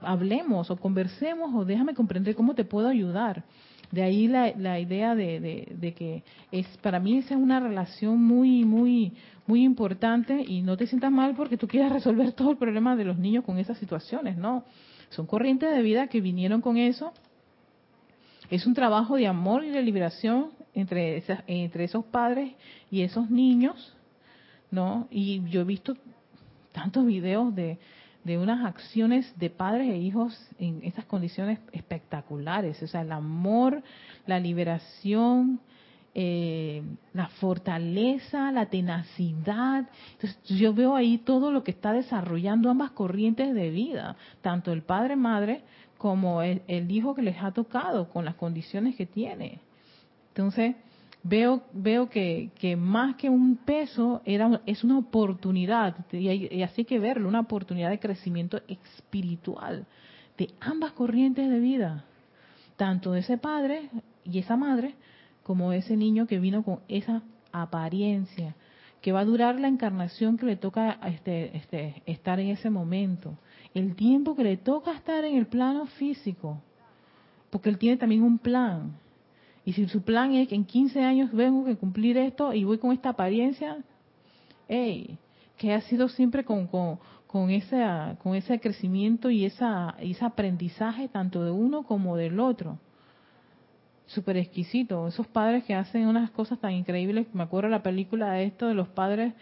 [0.00, 3.44] hablemos o conversemos o déjame comprender cómo te puedo ayudar.
[3.94, 8.20] De ahí la, la idea de, de, que es para mí esa es una relación
[8.20, 9.12] muy, muy,
[9.46, 13.04] muy importante y no te sientas mal porque tú quieras resolver todo el problema de
[13.04, 14.64] los niños con esas situaciones, no.
[15.10, 17.12] Son corrientes de vida que vinieron con eso.
[18.50, 22.52] Es un trabajo de amor y de liberación entre, entre esos padres
[22.90, 23.96] y esos niños,
[24.72, 25.06] ¿no?
[25.08, 25.94] Y yo he visto
[26.72, 27.78] tantos videos de,
[28.24, 32.82] de unas acciones de padres e hijos en esas condiciones espectaculares.
[32.82, 33.82] O sea, el amor,
[34.26, 35.60] la liberación,
[36.14, 36.82] eh,
[37.12, 39.88] la fortaleza, la tenacidad.
[40.12, 44.82] Entonces, yo veo ahí todo lo que está desarrollando ambas corrientes de vida, tanto el
[44.82, 45.62] padre-madre
[45.98, 49.60] como el, el hijo que les ha tocado con las condiciones que tiene.
[50.28, 50.76] Entonces,
[51.24, 56.84] veo veo que, que más que un peso era es una oportunidad y, así hay
[56.84, 59.86] que verlo una oportunidad de crecimiento espiritual
[60.36, 62.04] de ambas corrientes de vida
[62.76, 63.88] tanto de ese padre
[64.24, 64.94] y esa madre
[65.42, 68.54] como ese niño que vino con esa apariencia
[69.00, 73.36] que va a durar la encarnación que le toca este, este, estar en ese momento.
[73.74, 76.62] El tiempo que le toca estar en el plano físico
[77.50, 78.94] porque él tiene también un plan
[79.64, 82.78] y si su plan es que en 15 años vengo a cumplir esto y voy
[82.78, 83.78] con esta apariencia,
[84.68, 85.16] hey,
[85.56, 87.82] que ha sido siempre con, con, con, ese,
[88.22, 92.78] con ese crecimiento y, esa, ese aprendizaje tanto de uno como del otro.
[94.06, 95.08] Súper exquisito.
[95.08, 97.26] Esos padres que hacen unas cosas tan increíbles.
[97.32, 99.32] Me acuerdo la película de esto de los padres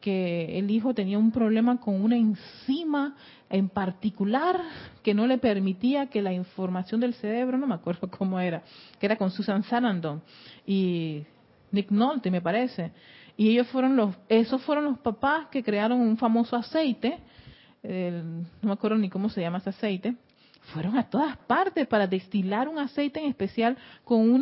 [0.00, 3.14] que el hijo tenía un problema con una enzima
[3.48, 4.60] en particular
[5.02, 8.62] que no le permitía que la información del cerebro, no me acuerdo cómo era,
[8.98, 10.22] que era con Susan Sarandon
[10.66, 11.24] y
[11.72, 12.92] Nick Nolte, me parece.
[13.36, 17.18] Y ellos fueron los, esos fueron los papás que crearon un famoso aceite,
[17.82, 20.14] no me acuerdo ni cómo se llama ese aceite,
[20.72, 24.40] fueron a todas partes para destilar un aceite en especial con,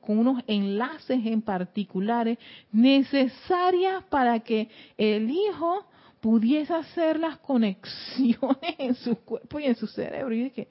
[0.00, 2.38] con unos enlaces en particulares
[2.72, 5.86] necesarias para que el hijo
[6.20, 10.34] pudiese hacer las conexiones en su cuerpo y en su cerebro.
[10.34, 10.68] Y que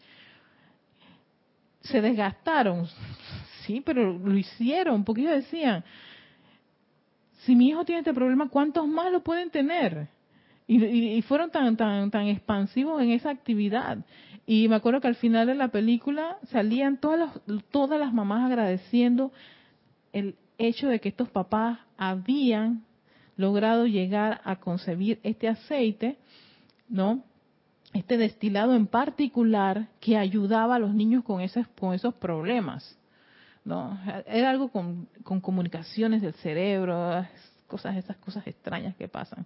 [1.82, 2.88] se desgastaron,
[3.62, 5.84] sí, pero lo hicieron, porque ellos decían,
[7.42, 10.08] si mi hijo tiene este problema, ¿cuántos más lo pueden tener?
[10.66, 13.98] Y, fueron tan, tan, tan expansivos en esa actividad.
[14.46, 17.32] Y me acuerdo que al final de la película salían todas
[17.72, 19.32] todas las mamás agradeciendo
[20.12, 22.84] el hecho de que estos papás habían
[23.38, 26.18] logrado llegar a concebir este aceite,
[26.90, 27.24] ¿no?
[27.94, 32.98] Este destilado en particular que ayudaba a los niños con esos, con esos problemas,
[33.64, 34.00] ¿no?
[34.28, 37.26] Era algo con, con comunicaciones del cerebro,
[37.68, 39.46] cosas, esas cosas extrañas que pasan.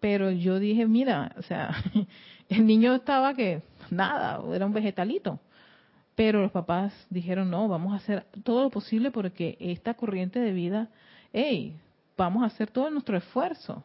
[0.00, 1.70] Pero yo dije, mira, o sea,
[2.48, 5.40] el niño estaba que nada, era un vegetalito.
[6.14, 10.52] Pero los papás dijeron, no, vamos a hacer todo lo posible porque esta corriente de
[10.52, 10.88] vida,
[11.32, 11.76] hey,
[12.16, 13.84] vamos a hacer todo nuestro esfuerzo.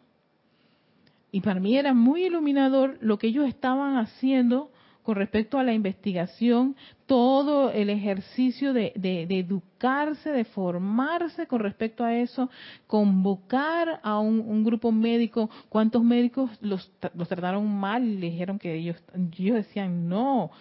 [1.32, 4.71] Y para mí era muy iluminador lo que ellos estaban haciendo
[5.04, 8.94] con respecto a la investigación, todo el ejercicio de,
[9.30, 12.50] educarse, de formarse con respecto a eso,
[12.88, 18.76] convocar a un, grupo médico, cuántos médicos los, los, trataron mal y le dijeron que
[18.76, 18.98] ellos,
[19.38, 20.52] ellos decían, no,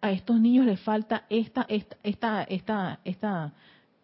[0.00, 3.52] a estos niños les falta esta, esta, esta, esta, esta,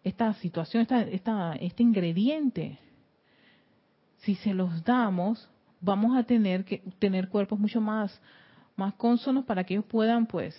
[0.03, 2.77] esta situación, esta, esta, este ingrediente.
[4.17, 5.49] Si se los damos,
[5.81, 8.21] vamos a tener que tener cuerpos mucho más
[8.75, 10.55] más cónsonos para que ellos puedan pues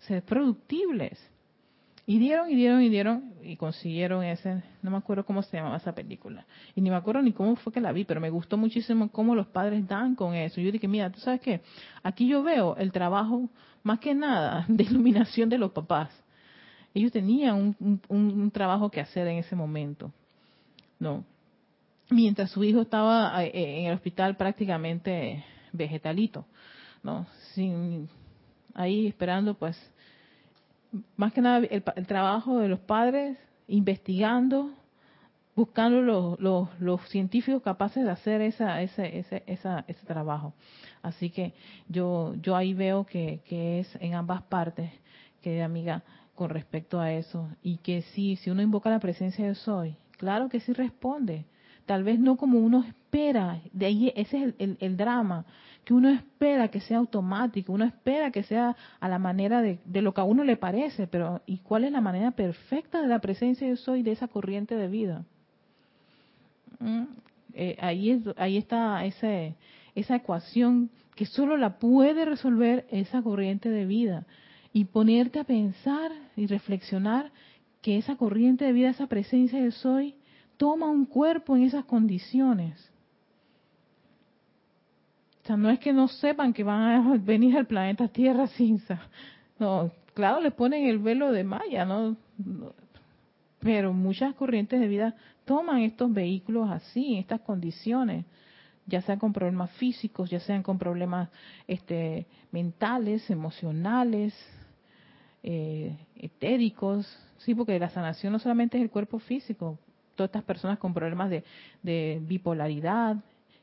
[0.00, 1.18] ser productibles.
[2.08, 5.78] Y dieron y dieron y dieron y consiguieron ese, no me acuerdo cómo se llamaba
[5.78, 6.46] esa película.
[6.76, 9.34] Y ni me acuerdo ni cómo fue que la vi, pero me gustó muchísimo cómo
[9.34, 10.60] los padres dan con eso.
[10.60, 11.62] Yo dije, mira, tú sabes qué,
[12.04, 13.48] aquí yo veo el trabajo
[13.82, 16.10] más que nada de iluminación de los papás.
[16.94, 20.12] Ellos tenían un, un trabajo que hacer en ese momento.
[20.98, 21.24] No.
[22.10, 26.46] Mientras su hijo estaba eh, en el hospital prácticamente vegetalito.
[27.06, 27.26] ¿No?
[27.54, 28.08] Sin,
[28.74, 29.78] ahí esperando, pues,
[31.16, 33.38] más que nada el, trabajo de los padres,
[33.68, 34.72] investigando,
[35.54, 40.52] buscando los, los, los, científicos capaces de hacer esa, ese, ese, esa, ese trabajo.
[41.00, 41.54] Así que
[41.88, 44.90] yo, yo ahí veo que, que es en ambas partes,
[45.40, 46.02] que amiga,
[46.34, 47.48] con respecto a eso.
[47.62, 51.46] Y que sí, si uno invoca la presencia de soy, claro que sí responde.
[51.86, 55.46] Tal vez no como uno espera, de ahí ese es el, el drama,
[55.86, 60.12] que uno espera que sea automático, uno espera que sea a la manera de, lo
[60.12, 63.68] que a uno le parece, pero ¿y cuál es la manera perfecta de la presencia
[63.68, 65.24] de soy de esa corriente de vida?
[66.80, 67.04] Mm,
[67.54, 69.54] eh, ahí, ahí está ese,
[69.94, 74.26] esa ecuación que solo la puede resolver esa corriente de vida
[74.72, 77.30] y ponerte a pensar y reflexionar
[77.80, 80.16] que esa corriente de vida, esa presencia de soy,
[80.56, 82.90] toma un cuerpo en esas condiciones
[85.46, 88.80] sea, no es que no sepan que van a venir al planeta Tierra sin...
[89.58, 92.16] No, claro, le ponen el velo de Maya, ¿no?
[93.60, 98.24] Pero muchas corrientes de vida toman estos vehículos así, en estas condiciones,
[98.86, 101.28] ya sean con problemas físicos, ya sean con problemas
[101.66, 104.34] este, mentales, emocionales,
[105.42, 107.06] eh, etéricos,
[107.38, 109.78] sí, porque la sanación no solamente es el cuerpo físico,
[110.14, 111.44] todas estas personas con problemas de,
[111.82, 113.16] de bipolaridad,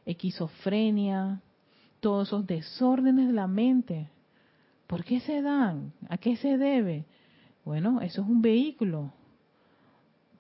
[0.06, 1.42] esquizofrenia,
[2.04, 4.10] todos esos desórdenes de la mente.
[4.88, 5.94] ¿Por qué se dan?
[6.10, 7.06] ¿A qué se debe?
[7.64, 9.14] Bueno, eso es un vehículo.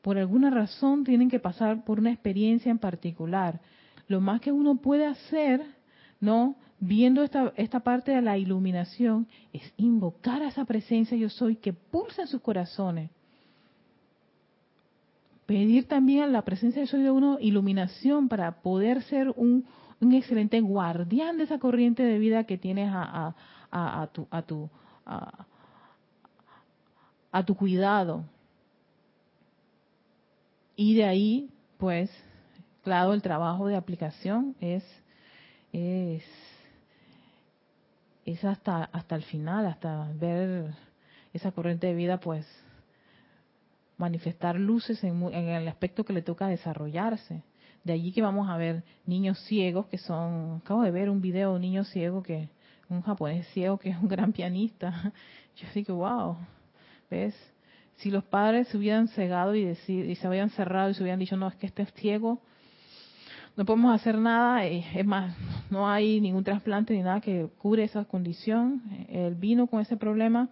[0.01, 3.61] Por alguna razón tienen que pasar por una experiencia en particular.
[4.09, 5.63] Lo más que uno puede hacer,
[6.19, 6.57] ¿no?
[6.81, 11.71] Viendo esta, esta parte de la iluminación, es invocar a esa presencia yo soy que
[11.71, 13.09] pulsa en sus corazones.
[15.45, 19.65] Pedir también a la presencia yo soy de uno iluminación para poder ser un,
[20.03, 23.35] un excelente guardián de esa corriente de vida que tienes a,
[24.11, 24.69] tu, a, tu,
[27.31, 28.25] a, tu cuidado.
[30.75, 32.09] Y de ahí, pues,
[32.83, 34.83] claro, el trabajo de aplicación es,
[35.71, 36.23] es,
[38.25, 40.73] es hasta, hasta el final, hasta ver
[41.33, 42.45] esa corriente de vida, pues,
[43.97, 47.43] manifestar luces en, en el aspecto que le toca desarrollarse
[47.83, 51.49] de allí que vamos a ver niños ciegos que son, acabo de ver un video
[51.49, 52.49] de un niño ciego que,
[52.89, 55.13] un japonés ciego que es un gran pianista.
[55.55, 56.37] Yo digo, wow,
[57.09, 57.35] ¿ves?
[57.97, 61.19] Si los padres se hubieran cegado y, decir, y se habían cerrado y se hubieran
[61.19, 62.41] dicho, no, es que este es ciego,
[63.55, 65.35] no podemos hacer nada, eh, es más,
[65.69, 68.81] no hay ningún trasplante ni nada que cure esa condición.
[69.09, 70.49] Él vino con ese problema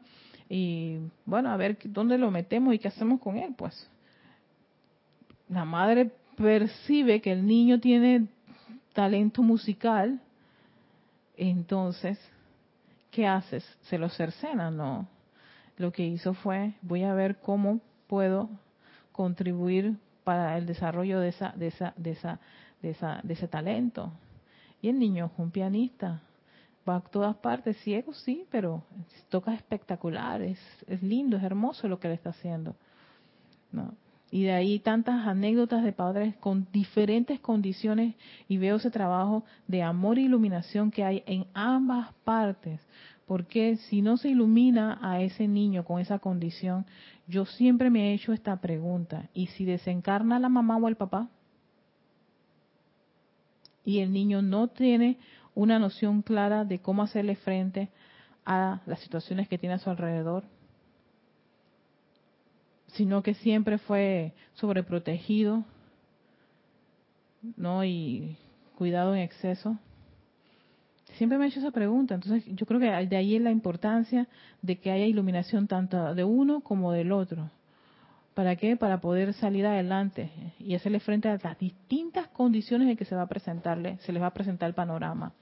[0.48, 3.90] y bueno, a ver dónde lo metemos y qué hacemos con él, pues.
[5.50, 6.12] La madre
[6.42, 8.28] percibe que el niño tiene
[8.94, 10.20] talento musical,
[11.38, 12.20] entonces,
[13.12, 13.64] ¿qué haces?
[13.84, 14.72] ¿Se lo cercena?
[14.72, 15.08] No.
[15.78, 18.50] Lo que hizo fue, voy a ver cómo puedo
[19.12, 22.40] contribuir para el desarrollo de esa, de esa, de esa,
[22.82, 24.12] de esa, de ese talento.
[24.82, 26.22] Y el niño es un pianista,
[26.88, 28.84] va a todas partes, ciego sí, pero
[29.30, 32.76] toca espectacular, es, es lindo, es hermoso lo que le está haciendo.
[33.72, 33.94] ¿no?
[34.32, 38.16] Y de ahí tantas anécdotas de padres con diferentes condiciones
[38.48, 42.80] y veo ese trabajo de amor e iluminación que hay en ambas partes.
[43.28, 46.86] Porque si no se ilumina a ese niño con esa condición,
[47.28, 49.30] yo siempre me he hecho esta pregunta.
[49.34, 51.30] ¿Y si desencarna la mamá o el papá?
[53.84, 55.18] Y el niño no tiene
[55.56, 57.90] una noción clara de cómo hacerle frente
[58.46, 60.46] a las situaciones que tiene a su alrededor,
[62.92, 65.64] sino que siempre fue sobreprotegido,
[67.56, 67.84] ¿no?
[67.84, 68.38] Y
[68.78, 69.78] cuidado en exceso.
[71.14, 74.28] Siempre me he hecho esa pregunta, entonces yo creo que de ahí es la importancia
[74.62, 77.50] de que haya iluminación tanto de uno como del otro.
[78.34, 78.78] ¿Para qué?
[78.78, 83.24] Para poder salir adelante y hacerle frente a las distintas condiciones en que se va
[83.24, 85.34] a presentarle, se les va a presentar el panorama.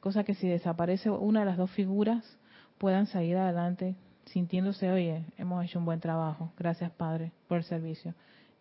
[0.00, 2.38] Cosa que si desaparece una de las dos figuras,
[2.78, 3.94] puedan salir adelante
[4.26, 8.14] sintiéndose, oye, hemos hecho un buen trabajo, gracias Padre por el servicio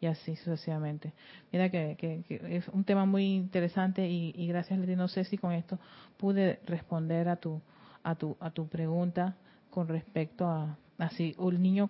[0.03, 1.14] y así sucesivamente.
[1.51, 5.80] Mira que, es un tema muy interesante y, gracias Leti, no sé si con esto
[6.18, 7.61] pude responder a tu
[8.03, 9.38] a tu a tu pregunta
[9.70, 11.89] con respecto a así o el niño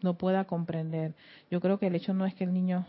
[0.00, 1.14] no pueda comprender.
[1.50, 2.86] Yo creo que el hecho no es que el niño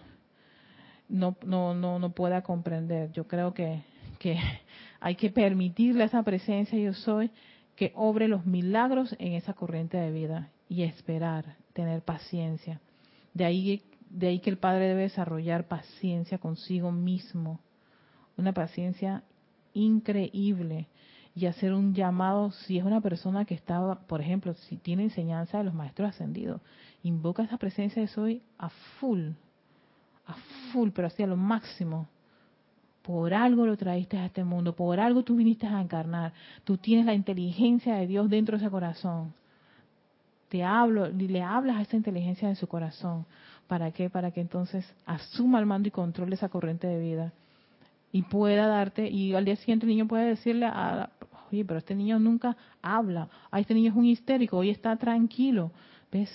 [1.10, 3.12] no no no no pueda comprender.
[3.12, 3.84] Yo creo que
[4.20, 4.40] que
[5.02, 7.30] hay que permitirle esa presencia yo soy
[7.76, 12.80] que obre los milagros en esa corriente de vida y esperar, tener paciencia.
[13.34, 17.60] De ahí de ahí que el padre debe desarrollar paciencia consigo mismo,
[18.38, 19.24] una paciencia
[19.74, 20.88] increíble
[21.36, 25.58] y hacer un llamado si es una persona que estaba, por ejemplo, si tiene enseñanza
[25.58, 26.62] de los maestros ascendidos,
[27.04, 29.32] invoca esa presencia de soy a full,
[30.26, 30.36] a
[30.72, 32.08] full, pero así a lo máximo.
[33.06, 36.34] Por algo lo traíste a este mundo, por algo tú viniste a encarnar.
[36.64, 39.34] Tú tienes la inteligencia de Dios dentro de ese corazón.
[40.50, 43.26] Te hablo, le hablas a esa inteligencia de su corazón.
[43.68, 44.10] ¿Para qué?
[44.10, 47.32] Para que entonces asuma el mando y controle esa corriente de vida
[48.16, 51.10] y pueda darte, y al día siguiente el niño puede decirle a,
[51.52, 55.70] oye, pero este niño nunca habla, a este niño es un histérico, hoy está tranquilo,
[56.14, 56.32] ¿ves?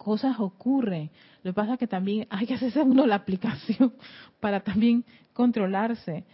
[0.00, 1.10] Cosas ocurren.
[1.42, 3.92] Lo que pasa es que también hay que hacerse uno la aplicación
[4.40, 6.24] para también controlarse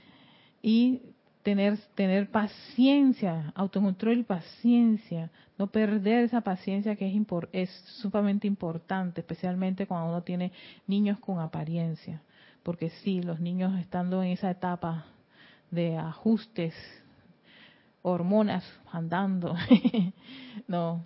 [0.62, 1.02] y
[1.42, 7.14] tener, tener paciencia, autocontrol y paciencia, no perder esa paciencia que es,
[7.50, 10.52] es sumamente importante, especialmente cuando uno tiene
[10.86, 12.22] niños con apariencia.
[12.62, 15.06] Porque sí, los niños estando en esa etapa
[15.72, 16.72] de ajustes,
[18.02, 19.56] hormonas andando,
[20.68, 21.02] no,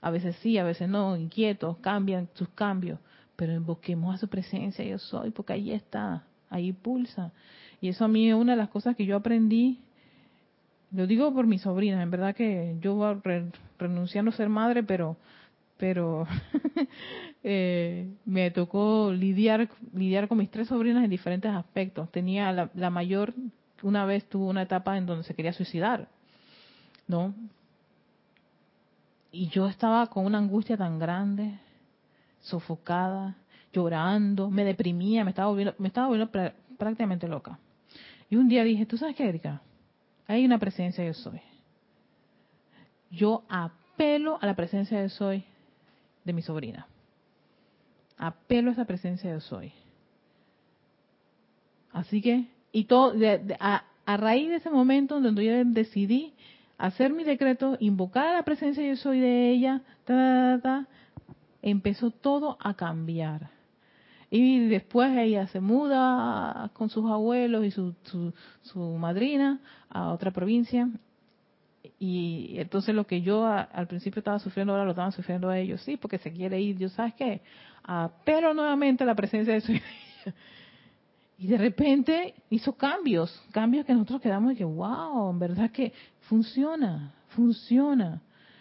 [0.00, 2.98] a veces sí, a veces no, inquietos, cambian sus cambios,
[3.36, 7.32] pero invoquemos a su presencia, yo soy, porque ahí está, ahí pulsa.
[7.80, 9.80] Y eso a mí es una de las cosas que yo aprendí.
[10.90, 13.20] Lo digo por mi sobrina, en verdad que yo
[13.78, 15.16] renunciando a ser madre, pero
[15.76, 16.26] pero
[17.44, 22.10] eh, me tocó lidiar lidiar con mis tres sobrinas en diferentes aspectos.
[22.10, 23.32] Tenía la, la, mayor
[23.82, 26.08] una vez tuvo una etapa en donde se quería suicidar,
[27.06, 27.32] ¿no?
[29.38, 31.60] Y yo estaba con una angustia tan grande,
[32.40, 33.36] sofocada,
[33.72, 36.32] llorando, me deprimía, me estaba volviendo, me estaba volviendo
[36.76, 37.56] prácticamente loca.
[38.28, 39.62] Y un día dije, ¿tú sabes qué, Erika?
[40.26, 41.40] Hay una presencia de soy.
[43.12, 45.44] Yo apelo a la presencia de soy
[46.24, 46.88] de mi sobrina.
[48.16, 49.72] Apelo a esa presencia de soy.
[51.92, 53.14] Así que, y todo,
[53.60, 53.84] a,
[54.16, 56.34] raíz de ese momento donde yo decidí
[56.78, 59.82] hacer mi decreto, invocar la presencia de soy de ella,
[61.60, 63.50] empezó todo a cambiar.
[64.30, 67.94] Y después ella se muda con sus abuelos y su,
[68.62, 69.58] su, madrina
[69.88, 70.88] a otra provincia.
[71.98, 75.80] Y entonces lo que yo al principio estaba sufriendo, ahora lo estaban sufriendo a ellos.
[75.80, 77.40] Sí, porque se quiere ir, yo sabes qué,
[78.24, 79.72] pero nuevamente la presencia de su
[81.38, 85.92] Y de repente hizo cambios, cambios que nosotros quedamos y que, wow, en verdad que
[86.22, 88.20] funciona, funciona.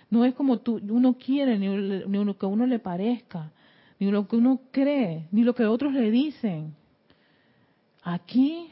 [0.10, 3.52] No es como tú, uno quiere, ni, ni lo que uno le parezca
[4.00, 6.76] ni lo que uno cree, ni lo que otros le dicen.
[8.04, 8.70] Aquí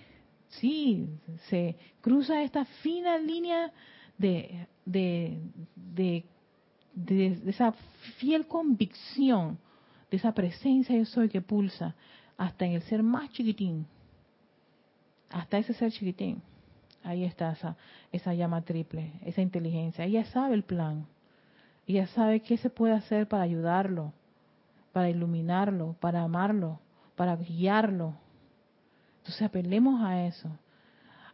[0.47, 1.07] sí
[1.49, 3.71] se cruza esta fina línea
[4.17, 5.39] de, de,
[5.75, 6.23] de,
[6.93, 7.73] de, esa
[8.17, 9.57] fiel convicción,
[10.09, 11.95] de esa presencia yo soy que pulsa
[12.37, 13.87] hasta en el ser más chiquitín,
[15.29, 16.41] hasta ese ser chiquitín.
[17.03, 17.75] Ahí está esa,
[18.11, 20.05] esa llama triple, esa inteligencia.
[20.05, 21.05] Ella sabe el plan.
[21.87, 24.13] Ella sabe qué se puede hacer para ayudarlo
[24.95, 26.79] para iluminarlo, para amarlo,
[27.17, 28.13] para guiarlo.
[29.17, 30.49] Entonces apelemos a eso.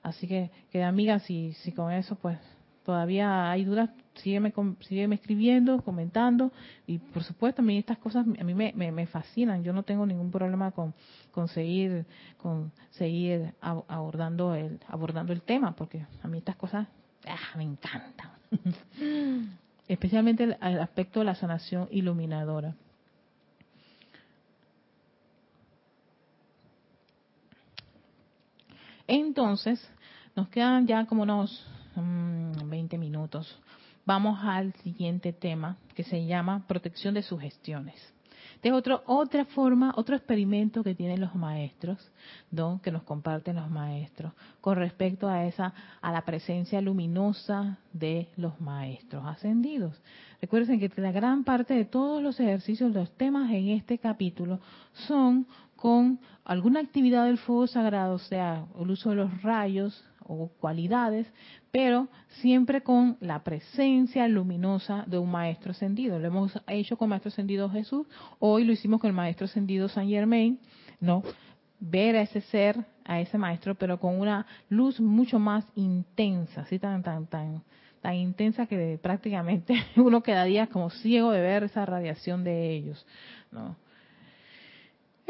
[0.01, 2.39] Así que, que amiga, si, si con eso pues
[2.83, 6.51] todavía hay dudas, sígueme, sígueme escribiendo, comentando
[6.87, 9.63] y por supuesto a mí estas cosas a mí me, me, fascinan.
[9.63, 10.95] Yo no tengo ningún problema con,
[11.31, 12.05] con seguir
[12.37, 16.87] con seguir abordando el abordando el tema porque a mí estas cosas
[17.27, 18.29] ah, me encantan.
[19.87, 22.75] Especialmente el aspecto de la sanación iluminadora.
[29.07, 29.85] Entonces,
[30.37, 33.59] nos quedan ya como unos 20 mm, minutos.
[34.05, 37.95] Vamos al siguiente tema que se llama protección de sugestiones.
[38.61, 41.97] Este es otro, otra forma, otro experimento que tienen los maestros,
[42.51, 42.79] ¿no?
[42.83, 48.61] que nos comparten los maestros, con respecto a esa, a la presencia luminosa de los
[48.61, 49.99] maestros ascendidos.
[50.39, 54.59] Recuerden que la gran parte de todos los ejercicios, los temas en este capítulo,
[55.07, 55.47] son
[55.81, 61.25] con alguna actividad del fuego sagrado, o sea, el uso de los rayos o cualidades,
[61.71, 62.07] pero
[62.39, 66.19] siempre con la presencia luminosa de un maestro ascendido.
[66.19, 68.05] Lo hemos hecho con maestro ascendido Jesús,
[68.37, 70.59] hoy lo hicimos con el maestro ascendido San Germain,
[70.99, 71.23] ¿no?
[71.79, 76.77] Ver a ese ser, a ese maestro, pero con una luz mucho más intensa, así
[76.77, 77.63] tan, tan, tan,
[78.01, 83.03] tan intensa que prácticamente uno quedaría como ciego de ver esa radiación de ellos,
[83.51, 83.75] ¿no?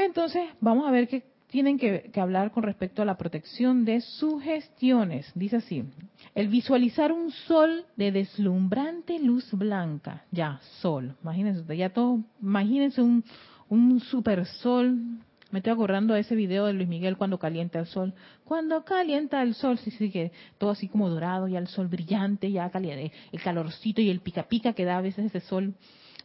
[0.05, 5.31] Entonces, vamos a ver qué tienen que, hablar con respecto a la protección de sugestiones.
[5.35, 5.83] Dice así,
[6.33, 13.23] el visualizar un sol de deslumbrante luz blanca, ya, sol, imagínense, ya todo, imagínense un,
[13.69, 14.97] un super sol,
[15.51, 18.13] me estoy acordando de ese video de Luis Miguel cuando calienta el sol.
[18.45, 22.49] Cuando calienta el sol, sí, sí, que todo así como dorado, ya el sol brillante,
[22.49, 25.75] ya caliente, el calorcito y el pica pica que da a veces ese sol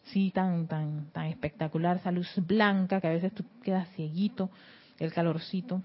[0.06, 4.50] sí tan tan tan espectacular, esa luz blanca que a veces tú quedas cieguito,
[4.98, 5.82] el calorcito,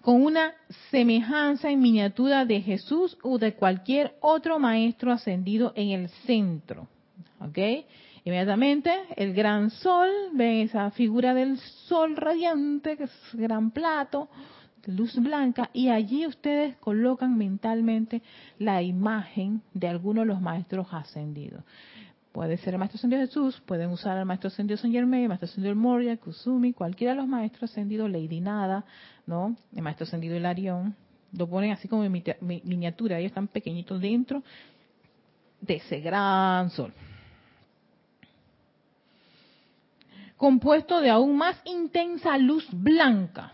[0.00, 0.54] con una
[0.90, 6.88] semejanza en miniatura de Jesús o de cualquier otro maestro ascendido en el centro.
[7.40, 7.58] ¿Ok?
[8.24, 14.28] Inmediatamente el gran sol, ven esa figura del sol radiante, que es gran plato,
[14.86, 18.22] luz blanca, y allí ustedes colocan mentalmente
[18.58, 21.62] la imagen de alguno de los maestros ascendidos.
[22.32, 25.46] Puede ser el maestro ascendido Jesús, pueden usar al maestro ascendido San Germain, el maestro
[25.46, 28.84] ascendido Moria, Kusumi, cualquiera de los maestros ascendidos, Lady Nada,
[29.26, 29.56] ¿no?
[29.74, 30.94] El maestro ascendido Hilarión.
[31.32, 32.12] Lo ponen así como en
[32.42, 34.42] miniatura, ellos están pequeñitos dentro
[35.60, 36.92] de ese gran sol.
[40.36, 43.52] Compuesto de aún más intensa luz blanca,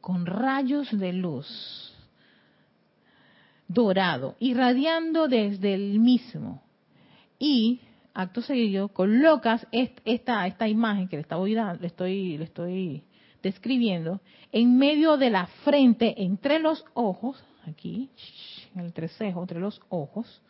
[0.00, 1.96] con rayos de luz
[3.68, 6.62] dorado, irradiando desde el mismo.
[7.38, 7.80] Y
[8.16, 11.26] acto seguido, colocas esta, imagen que le,
[11.80, 13.04] le, estoy, le estoy
[13.42, 14.20] describiendo
[14.52, 18.08] en medio de la frente, entre los ojos, aquí,
[18.74, 20.42] en el trecejo, entre los ojos,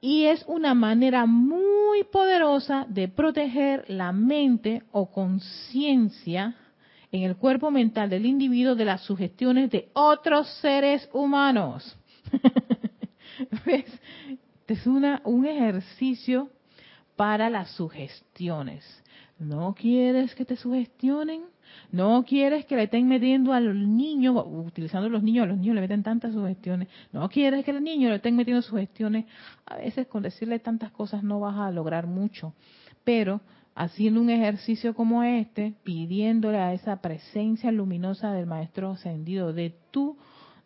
[0.00, 6.56] y es una manera muy poderosa de proteger la mente o conciencia
[7.12, 11.96] en el cuerpo mental del individuo de las sugestiones de otros seres humanos.
[13.66, 14.00] ¿Ves?
[14.66, 16.50] Este es una, un ejercicio
[17.14, 18.84] para las sugestiones.
[19.38, 21.42] ¿No quieres que te sugestionen?
[21.92, 25.76] ¿No quieres que le estén metiendo a los niños, utilizando los niños, a los niños
[25.76, 26.88] le meten tantas sugestiones?
[27.12, 29.26] ¿No quieres que los niños le estén metiendo sugestiones?
[29.66, 32.52] A veces con decirle tantas cosas no vas a lograr mucho,
[33.04, 33.42] pero
[33.76, 40.16] haciendo un ejercicio como este, pidiéndole a esa presencia luminosa del Maestro Ascendido de tu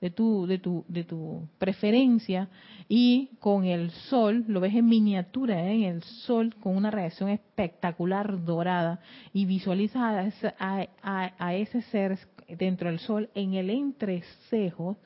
[0.01, 2.49] de tu, de tu, de tu preferencia
[2.89, 5.75] y con el sol, lo ves en miniatura, ¿eh?
[5.75, 9.01] en el sol con una reacción espectacular dorada
[9.33, 14.97] y visualizas a, a ese ser dentro del sol en el entrecejo,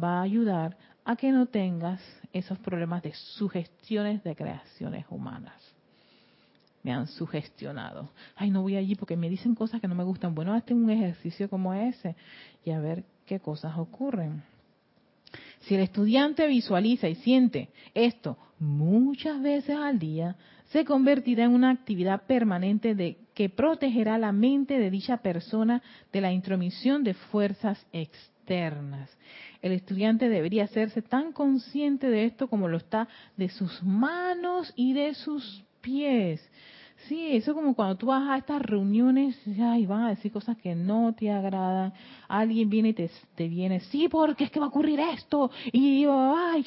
[0.00, 2.00] va a ayudar a que no tengas
[2.32, 5.74] esos problemas de sugestiones de creaciones humanas
[6.84, 8.10] me han sugestionado.
[8.36, 10.34] Ay, no voy allí porque me dicen cosas que no me gustan.
[10.34, 12.14] Bueno, hazte un ejercicio como ese
[12.62, 14.42] y a ver qué cosas ocurren.
[15.60, 21.70] Si el estudiante visualiza y siente esto muchas veces al día, se convertirá en una
[21.70, 27.84] actividad permanente de que protegerá la mente de dicha persona de la intromisión de fuerzas
[27.92, 29.10] externas.
[29.62, 34.92] El estudiante debería hacerse tan consciente de esto como lo está de sus manos y
[34.92, 36.46] de sus pies.
[37.08, 40.74] Sí, eso como cuando tú vas a estas reuniones y van a decir cosas que
[40.74, 41.92] no te agradan.
[42.28, 45.50] Alguien viene y te, te viene, sí, porque es que va a ocurrir esto.
[45.72, 46.64] Y ay,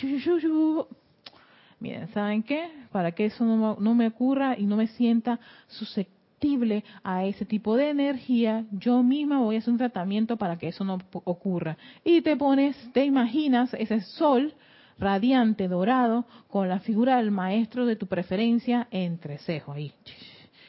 [1.80, 2.70] Miren, ¿saben qué?
[2.92, 7.76] Para que eso no, no me ocurra y no me sienta susceptible a ese tipo
[7.76, 11.78] de energía, yo misma voy a hacer un tratamiento para que eso no ocurra.
[12.04, 14.54] Y te pones, te imaginas ese sol
[15.00, 19.94] radiante, dorado, con la figura del maestro de tu preferencia entre cejo ahí.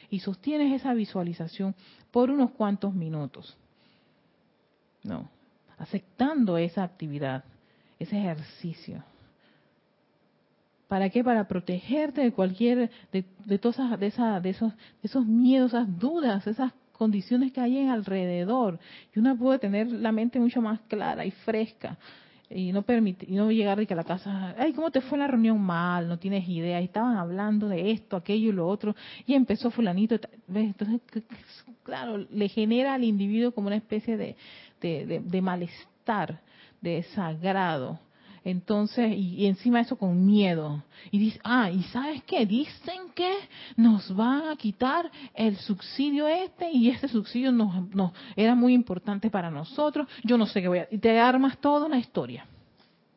[0.09, 1.75] Y sostienes esa visualización
[2.11, 3.57] por unos cuantos minutos.
[5.03, 5.29] No,
[5.77, 7.43] aceptando esa actividad,
[7.99, 9.03] ese ejercicio.
[10.87, 11.23] ¿Para qué?
[11.23, 15.99] Para protegerte de cualquier, de, de todas de, esa, de, esos, de esos miedos, esas
[15.99, 18.79] dudas, esas condiciones que hay en alrededor.
[19.15, 21.97] Y uno puede tener la mente mucho más clara y fresca
[22.49, 25.61] y no permitir, y no llegar a la casa, ay, ¿cómo te fue la reunión?
[25.61, 28.95] Mal, no tienes idea, y estaban hablando de esto, aquello y lo otro,
[29.25, 30.19] y empezó fulanito,
[30.53, 31.01] entonces,
[31.83, 34.35] claro, le genera al individuo como una especie de,
[34.81, 36.41] de, de malestar,
[36.81, 37.99] de desagrado,
[38.43, 40.83] entonces, y, encima eso con miedo.
[41.11, 42.45] Y dice, ah, ¿y sabes qué?
[42.45, 43.33] Dicen que
[43.75, 49.29] nos van a quitar el subsidio este y este subsidio nos, nos era muy importante
[49.29, 50.07] para nosotros.
[50.23, 50.87] Yo no sé qué voy a...
[50.91, 52.45] Y te armas toda una historia.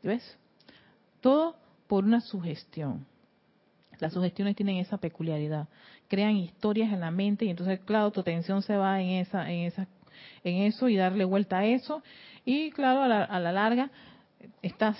[0.02, 0.36] ¿Ves?
[1.20, 1.56] Todo
[1.86, 3.06] por una sugestión.
[4.00, 5.68] Las sugestiones tienen esa peculiaridad.
[6.08, 9.66] Crean historias en la mente y entonces, claro, tu atención se va en esa, en
[9.66, 9.86] esa,
[10.42, 12.02] en eso y darle vuelta a eso.
[12.44, 13.90] Y claro, a la, a la larga
[14.62, 14.96] estás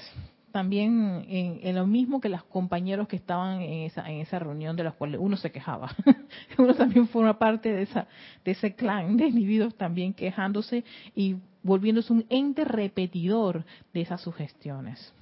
[0.52, 4.84] también en, lo mismo que los compañeros que estaban en esa, en esa reunión de
[4.84, 5.96] las cuales uno se quejaba.
[6.58, 8.06] uno también forma parte de, esa,
[8.44, 10.84] de ese clan de individuos también quejándose
[11.16, 15.12] y volviéndose un ente repetidor de esas sugestiones.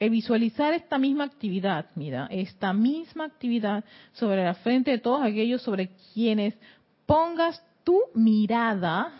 [0.00, 5.62] El visualizar esta misma actividad, mira, esta misma actividad sobre la frente de todos aquellos
[5.62, 6.54] sobre quienes
[7.04, 9.12] pongas tu mirada,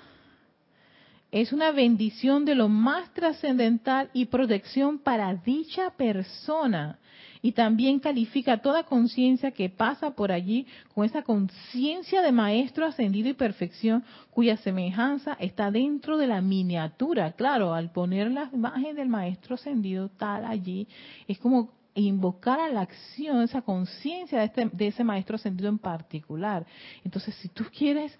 [1.30, 6.98] es una bendición de lo más trascendental y protección para dicha persona.
[7.40, 13.28] Y también califica toda conciencia que pasa por allí con esa conciencia de maestro ascendido
[13.28, 17.32] y perfección cuya semejanza está dentro de la miniatura.
[17.32, 20.88] Claro, al poner la imagen del maestro ascendido tal allí,
[21.28, 25.78] es como invocar a la acción esa conciencia de, este, de ese maestro ascendido en
[25.78, 26.66] particular.
[27.04, 28.18] Entonces, si tú quieres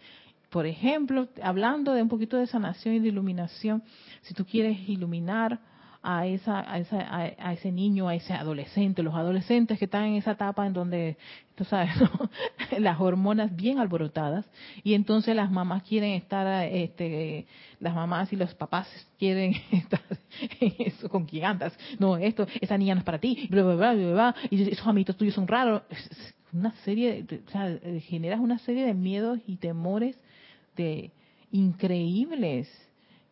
[0.51, 3.83] por ejemplo, hablando de un poquito de sanación y de iluminación,
[4.23, 5.61] si tú quieres iluminar
[6.03, 10.15] a, esa, a, esa, a, ese niño, a ese adolescente, los adolescentes que están en
[10.15, 11.17] esa etapa en donde,
[11.55, 11.91] tú sabes,
[12.79, 14.47] las hormonas bien alborotadas
[14.85, 17.47] y entonces las mamás quieren estar, este,
[17.81, 18.89] las mamás y los papás
[19.19, 20.01] quieren estar
[20.61, 23.75] en eso, con quién andas, no, esto, esa niña no es para ti, bla, bla,
[23.75, 25.83] bla, bla, y esos amiguitos tuyos son raros,
[26.53, 30.17] una serie, de, generas una serie de miedos y temores
[30.79, 31.13] este,
[31.51, 32.69] increíbles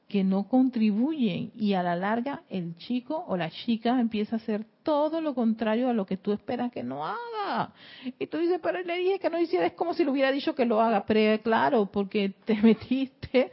[0.08, 4.64] que no contribuyen y a la larga el chico o la chica empieza a hacer
[4.82, 7.72] todo lo contrario a lo que tú esperas que no haga.
[8.18, 10.54] Y tú dices, pero le dije que no hiciera, es como si le hubiera dicho
[10.54, 13.52] que lo haga, pero claro, porque te metiste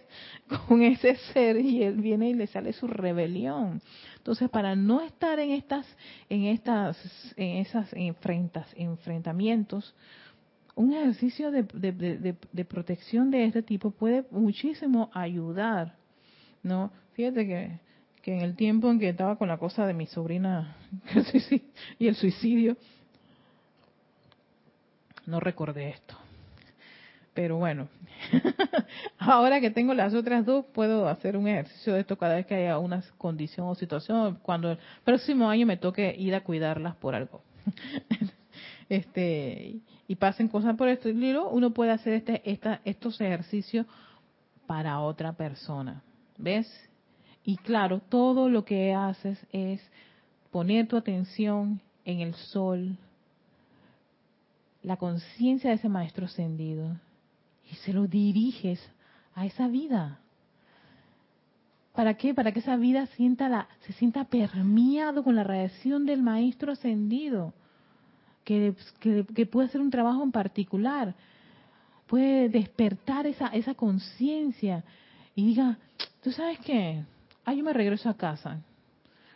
[0.67, 3.81] con ese ser y él viene y le sale su rebelión.
[4.17, 5.85] Entonces, para no estar en estas,
[6.29, 6.97] en estas,
[7.35, 9.93] en esas enfrentas, enfrentamientos,
[10.75, 11.63] un ejercicio de,
[12.67, 15.95] protección de este tipo puede muchísimo ayudar,
[16.63, 16.91] ¿no?
[17.13, 17.79] Fíjate que,
[18.21, 20.75] que en el tiempo en que estaba con la cosa de mi sobrina
[21.99, 22.77] y el suicidio,
[25.25, 26.15] no recordé esto.
[27.33, 27.87] Pero bueno,
[29.17, 32.55] ahora que tengo las otras dos, puedo hacer un ejercicio de esto cada vez que
[32.55, 37.15] haya una condición o situación, cuando el próximo año me toque ir a cuidarlas por
[37.15, 37.41] algo.
[38.97, 43.85] este y pasen cosas por este libro, uno puede hacer este, esta, estos ejercicios
[44.67, 46.03] para otra persona.
[46.37, 46.67] ¿Ves?
[47.43, 49.81] Y claro, todo lo que haces es
[50.51, 52.97] poner tu atención en el sol,
[54.81, 56.97] la conciencia de ese maestro ascendido,
[57.71, 58.79] y se lo diriges
[59.35, 60.19] a esa vida.
[61.93, 62.33] ¿Para qué?
[62.33, 67.53] Para que esa vida sienta la, se sienta permeado con la radiación del maestro ascendido
[68.43, 68.75] que,
[69.33, 71.15] que, puede hacer un trabajo en particular,
[72.07, 74.83] puede despertar esa, esa conciencia
[75.35, 75.77] y diga,
[76.21, 77.03] ¿tú sabes qué?
[77.45, 78.61] Ah, yo me regreso a casa.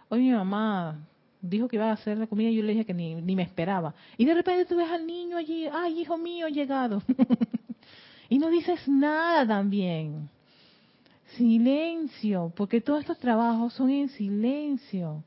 [0.09, 0.97] Hoy mi mamá
[1.41, 3.43] dijo que iba a hacer la comida y yo le dije que ni, ni me
[3.43, 3.93] esperaba.
[4.17, 7.01] Y de repente tú ves al niño allí, ay, hijo mío, llegado.
[8.29, 10.29] y no dices nada también.
[11.35, 15.23] Silencio, porque todos estos trabajos son en silencio.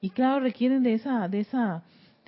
[0.00, 1.82] Y claro, requieren de esa, de esa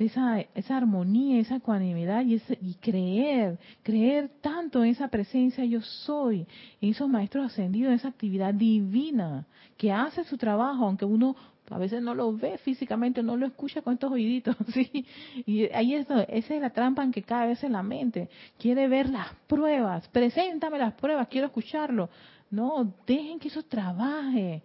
[0.04, 6.46] esa, esa armonía, esa ecuanimidad y, y creer, creer tanto en esa presencia yo soy,
[6.80, 9.46] en esos maestros ascendidos, en esa actividad divina
[9.76, 11.36] que hace su trabajo, aunque uno
[11.70, 15.06] a veces no lo ve físicamente, no lo escucha con estos oíditos, ¿sí?
[15.46, 18.28] Y ahí es, esa es la trampa en que cae a veces en la mente.
[18.58, 22.08] Quiere ver las pruebas, preséntame las pruebas, quiero escucharlo.
[22.50, 24.62] No, dejen que eso trabaje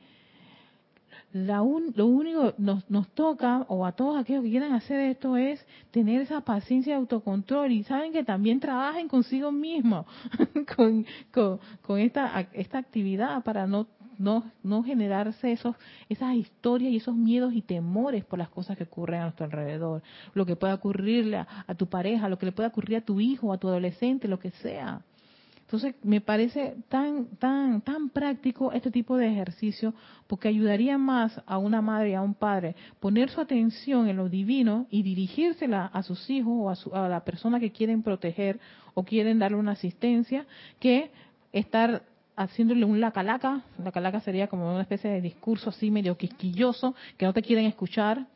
[1.36, 5.36] la un- lo único nos, nos toca, o a todos aquellos que quieran hacer esto,
[5.36, 7.74] es tener esa paciencia y autocontrol.
[7.74, 10.06] Y saben que también trabajen consigo mismos
[10.78, 13.86] con, con, esta actividad para no,
[14.18, 15.76] no, no generarse esos,
[16.08, 20.04] esas historias y esos miedos y temores por las cosas que ocurren a nuestro alrededor.
[20.36, 23.20] Lo que pueda ocurrirle a, a tu pareja, lo que le pueda ocurrir a tu
[23.20, 25.02] hijo, a tu adolescente, lo que sea.
[25.66, 29.96] Entonces, me parece tan, tan, tan práctico este tipo de ejercicio
[30.28, 34.30] porque ayudaría más a una madre y a un padre poner su atención en lo
[34.30, 38.60] divino y dirigírsela a sus hijos o a, su- a la persona que quieren proteger
[38.94, 40.46] o quieren darle una asistencia
[40.80, 41.10] que
[41.52, 42.04] estar
[42.36, 43.64] haciéndole un lacalaca.
[43.84, 47.66] La calaca sería como una especie de discurso así medio quisquilloso que no te quieren
[47.66, 48.28] escuchar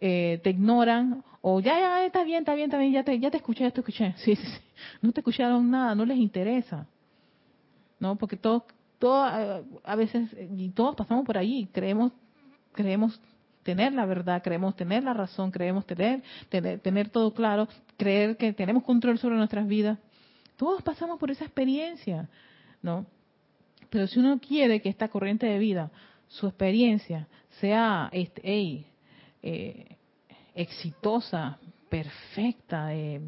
[0.00, 3.30] eh, te ignoran o ya, ya, está bien, está bien, está bien, ya te, ya
[3.30, 4.14] te escuché, ya te escuché.
[4.18, 4.60] Sí, sí, sí.
[5.00, 6.86] No te escucharon nada, no les interesa.
[7.98, 8.16] ¿No?
[8.16, 8.64] Porque todos,
[8.98, 12.12] todos eh, a veces, y todos pasamos por allí, creemos,
[12.72, 13.18] creemos
[13.62, 18.52] tener la verdad, creemos tener la razón, creemos tener, tener, tener todo claro, creer que
[18.52, 19.98] tenemos control sobre nuestras vidas.
[20.56, 22.28] Todos pasamos por esa experiencia,
[22.82, 23.06] ¿no?
[23.88, 25.90] Pero si uno quiere que esta corriente de vida,
[26.28, 27.26] su experiencia,
[27.58, 28.86] sea, este, hey,
[29.42, 29.97] eh,
[30.58, 33.20] exitosa, perfecta, eh,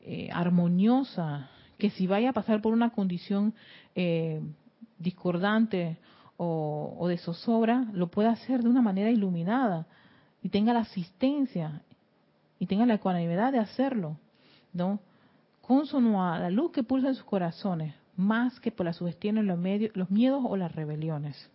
[0.00, 3.52] eh, armoniosa, que si vaya a pasar por una condición
[3.94, 4.40] eh,
[4.98, 5.98] discordante
[6.38, 9.86] o, de zozobra, lo pueda hacer de una manera iluminada
[10.42, 11.82] y tenga la asistencia
[12.58, 14.16] y tenga la ecuanimidad de hacerlo,
[14.72, 15.00] ¿no?
[15.60, 19.58] Consono a la luz que pulsa en sus corazones, más que por las sugestiones, los,
[19.58, 21.50] medios, los miedos o las rebeliones.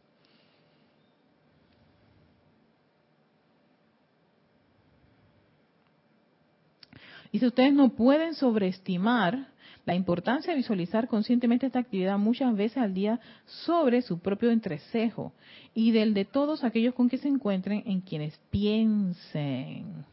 [7.31, 9.47] Y si ustedes no pueden sobreestimar
[9.85, 15.33] la importancia de visualizar conscientemente esta actividad muchas veces al día sobre su propio entrecejo
[15.73, 20.05] y del de todos aquellos con que se encuentren en quienes piensen.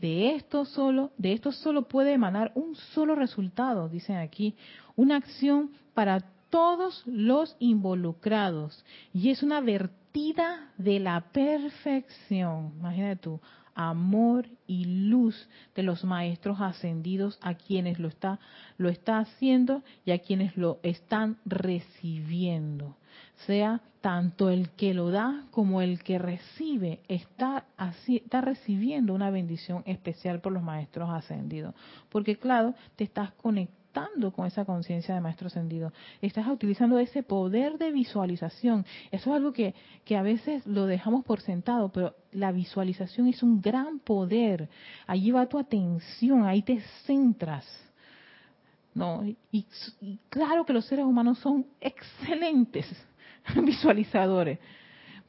[0.00, 4.54] De esto solo, de esto solo puede emanar un solo resultado, dicen aquí,
[4.96, 12.72] una acción para todos los involucrados y es una vertida de la perfección.
[12.78, 13.40] Imagínate tú,
[13.74, 18.38] amor y luz de los maestros ascendidos a quienes lo está
[18.78, 22.96] lo está haciendo y a quienes lo están recibiendo.
[23.46, 27.66] Sea tanto el que lo da como el que recibe está
[28.06, 31.74] está recibiendo una bendición especial por los maestros ascendidos,
[32.08, 33.79] porque claro, te estás conectando
[34.34, 35.92] con esa conciencia de maestro ascendido.
[36.22, 38.84] Estás utilizando ese poder de visualización.
[39.10, 39.74] Eso es algo que,
[40.04, 44.68] que a veces lo dejamos por sentado, pero la visualización es un gran poder.
[45.06, 47.66] Allí va tu atención, ahí te centras.
[48.94, 49.22] No,
[49.52, 49.66] y
[50.28, 52.86] claro que los seres humanos son excelentes
[53.54, 54.58] visualizadores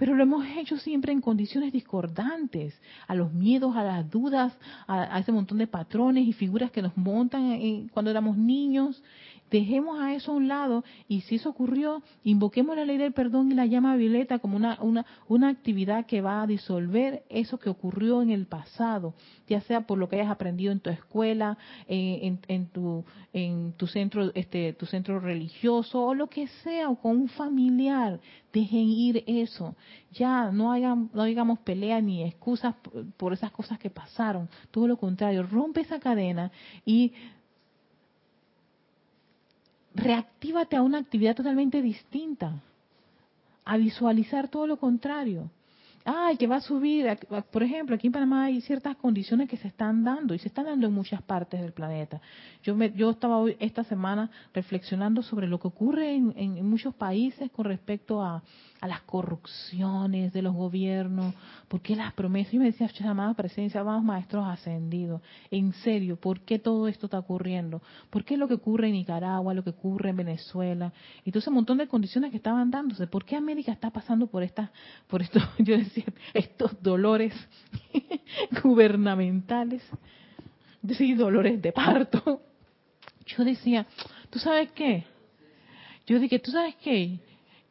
[0.02, 2.74] pero lo hemos hecho siempre en condiciones discordantes,
[3.06, 4.52] a los miedos, a las dudas,
[4.88, 9.04] a, a ese montón de patrones y figuras que nos montan en, cuando éramos niños.
[9.52, 13.52] Dejemos a eso a un lado y si eso ocurrió, invoquemos la ley del perdón
[13.52, 17.70] y la llama violeta como una, una, una actividad que va a disolver eso que
[17.70, 19.14] ocurrió en el pasado,
[19.48, 24.32] ya sea por lo que hayas aprendido en tu escuela, en, tu, en tu centro,
[24.36, 28.22] este, tu centro religioso o lo que sea, o con un familiar.
[28.54, 29.76] Dejen ir eso.
[30.14, 34.48] Ya no, hagan, no digamos peleas ni excusas por, por esas cosas que pasaron.
[34.72, 36.52] Todo lo contrario, rompe esa cadena
[36.86, 37.12] y
[39.96, 42.62] reactívate a una actividad totalmente distinta,
[43.66, 45.50] a visualizar todo lo contrario.
[46.04, 47.08] Ay, que va a subir,
[47.52, 50.66] por ejemplo, aquí en Panamá hay ciertas condiciones que se están dando y se están
[50.66, 52.22] dando en muchas partes del planeta.
[52.64, 56.96] Yo me, yo estaba hoy esta semana reflexionando sobre lo que ocurre en, en muchos
[56.96, 58.42] países con respecto a,
[58.88, 61.36] las corrupciones de los gobiernos,
[61.68, 62.54] por qué las promesas.
[62.54, 65.22] Y me decía, amada presencia, vamos maestros ascendidos,
[65.52, 67.82] en serio, ¿por qué todo esto está ocurriendo?
[68.10, 70.94] ¿Por qué lo que ocurre en Nicaragua, lo que ocurre en Venezuela?
[71.24, 73.06] Y todo ese montón de condiciones que estaban dándose.
[73.08, 74.72] ¿Por qué América está pasando por estas,
[75.08, 75.91] por esto, yo decía,
[76.34, 77.34] estos dolores
[78.64, 79.84] gubernamentales?
[80.82, 82.42] Dolores de parto.
[83.26, 83.86] Yo decía,
[84.30, 85.06] ¿tú sabes qué?
[86.08, 87.20] Yo dije, ¿tú sabes qué?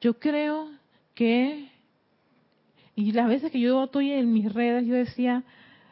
[0.00, 0.70] Yo creo
[1.14, 1.68] que,
[2.94, 5.42] y las veces que yo estoy en mis redes, yo decía,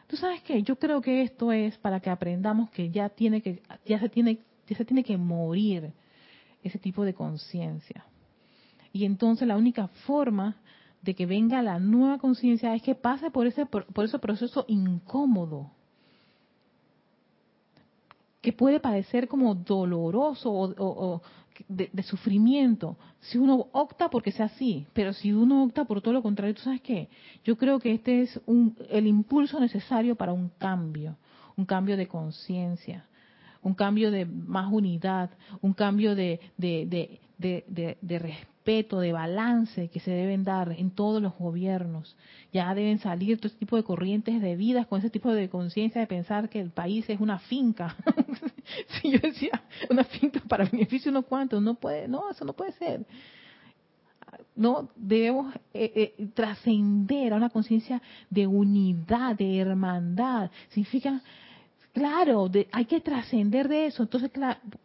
[0.07, 0.63] ¿tú sabes qué?
[0.63, 4.39] Yo creo que esto es para que aprendamos que ya tiene que, ya se tiene,
[4.67, 5.91] ya se tiene que morir
[6.63, 8.05] ese tipo de conciencia.
[8.91, 10.55] Y entonces la única forma
[11.01, 15.71] de que venga la nueva conciencia es que pase por ese, por, ese proceso incómodo
[18.41, 21.21] que puede parecer como doloroso o
[21.67, 22.97] de, de, sufrimiento.
[23.19, 26.61] Si uno opta porque sea así, pero si uno opta por todo lo contrario, ¿tú
[26.61, 27.09] sabes qué?
[27.43, 31.17] Yo creo que este es un, el impulso necesario para un cambio,
[31.57, 33.05] un cambio de conciencia,
[33.61, 35.29] un cambio de más unidad,
[35.61, 41.21] un cambio de, de, de, de, respeto, de balance que se deben dar en todos
[41.21, 42.15] los gobiernos.
[42.51, 46.01] Ya deben salir todo este tipo de corrientes de vida con ese tipo de conciencia
[46.01, 47.95] de pensar que el país es una finca.
[49.01, 52.73] si yo decía una finca para beneficio unos cuantos, no puede, no, eso no puede
[52.73, 53.05] ser.
[54.55, 60.51] No debemos eh, eh, trascender a una conciencia de unidad, de hermandad.
[60.69, 61.21] Significa
[61.93, 64.03] Claro, hay que trascender de eso.
[64.03, 64.31] Entonces,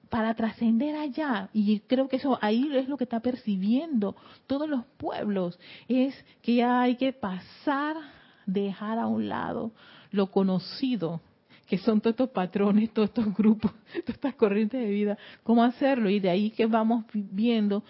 [0.08, 4.84] para trascender allá, y creo que eso ahí es lo que está percibiendo todos los
[4.96, 7.96] pueblos, es que ya hay que pasar,
[8.46, 9.72] dejar a un lado
[10.10, 11.20] lo conocido,
[11.66, 16.08] que son todos estos patrones, todos estos grupos, todas estas corrientes de vida, cómo hacerlo.
[16.08, 17.84] Y de ahí que vamos viendo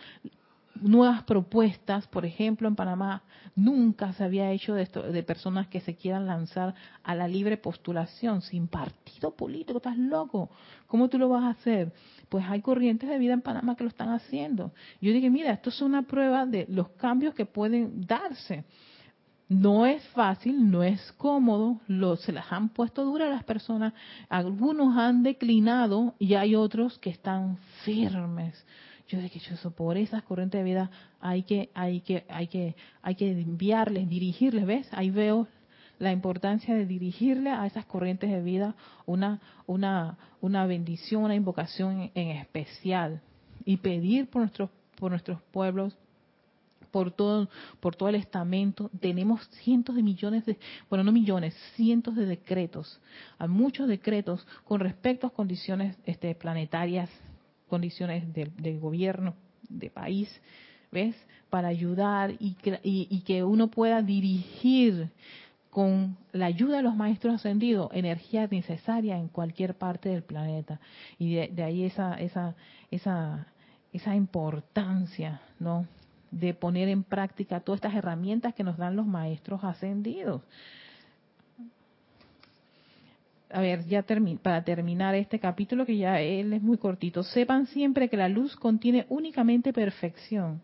[0.81, 3.23] nuevas propuestas, por ejemplo, en Panamá
[3.55, 7.57] nunca se había hecho de, esto, de personas que se quieran lanzar a la libre
[7.57, 10.51] postulación sin partido político, estás loco,
[10.87, 11.93] ¿cómo tú lo vas a hacer?
[12.29, 14.73] Pues hay corrientes de vida en Panamá que lo están haciendo.
[15.01, 18.65] Yo dije, mira, esto es una prueba de los cambios que pueden darse.
[19.49, 23.93] No es fácil, no es cómodo, lo, se las han puesto duras las personas,
[24.29, 28.65] algunos han declinado y hay otros que están firmes
[29.15, 30.91] yo dije, eso por esas corrientes de vida
[31.21, 34.89] hay que, hay que, hay que, hay que enviarles, dirigirles, ¿ves?
[34.93, 35.49] Ahí veo
[35.99, 38.75] la importancia de dirigirle a esas corrientes de vida
[39.07, 43.21] una, una, una bendición, una invocación en, especial
[43.65, 45.97] y pedir por nuestros, por nuestros pueblos
[46.91, 47.49] por todo,
[47.81, 48.89] por todo el estamento.
[49.01, 50.57] Tenemos cientos de millones de,
[50.89, 53.01] bueno, no millones, cientos de decretos,
[53.37, 57.11] a muchos decretos con respecto a condiciones este, planetarias
[57.75, 59.35] condiciones de, gobierno,
[59.69, 60.29] de país,
[60.93, 61.17] ¿ves?
[61.51, 65.11] Para ayudar y que, y, que uno pueda dirigir
[65.71, 70.79] con la ayuda de los maestros ascendidos energía necesaria en cualquier parte del planeta.
[71.19, 72.55] Y de, ahí esa, esa,
[72.93, 73.49] esa,
[73.93, 75.89] esa importancia, ¿no?
[76.31, 80.43] De poner en práctica todas estas herramientas que nos dan los maestros ascendidos
[83.55, 84.05] a ver, ya
[84.43, 88.57] para terminar este capítulo, que ya él es muy cortito, sepan siempre que la luz
[88.57, 90.61] contiene únicamente perfección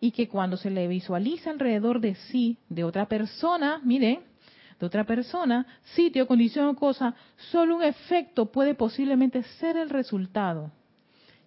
[0.00, 4.20] y que cuando se le visualiza alrededor de sí, de otra persona, miren,
[4.78, 7.16] de otra persona, sitio, condición o cosa,
[7.50, 10.70] solo un efecto puede posiblemente ser el resultado.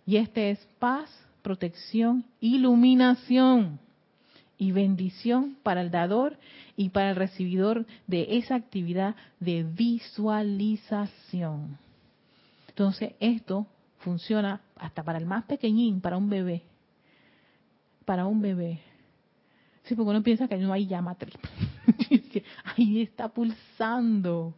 [0.06, 1.10] Y este es paz,
[1.44, 3.80] protección, iluminación
[4.58, 6.38] y bendición para el dador
[6.76, 11.78] y para el recibidor de esa actividad de visualización.
[12.68, 13.68] Entonces, esto
[14.00, 16.64] funciona hasta para el más pequeñín, para un bebé.
[18.06, 18.82] Para un bebé.
[19.84, 21.50] Sí, porque uno piensa que no hay llama triple.
[22.76, 24.54] Ahí está pulsando.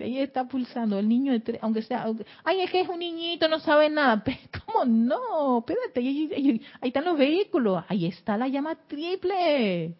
[0.00, 2.06] Ahí está pulsando el niño, de aunque sea,
[2.44, 4.22] ay, es que es un niñito, no sabe nada.
[4.66, 5.58] ¿Cómo no?
[5.58, 9.94] Espérate, ahí, están los vehículos, ahí está la llama triple.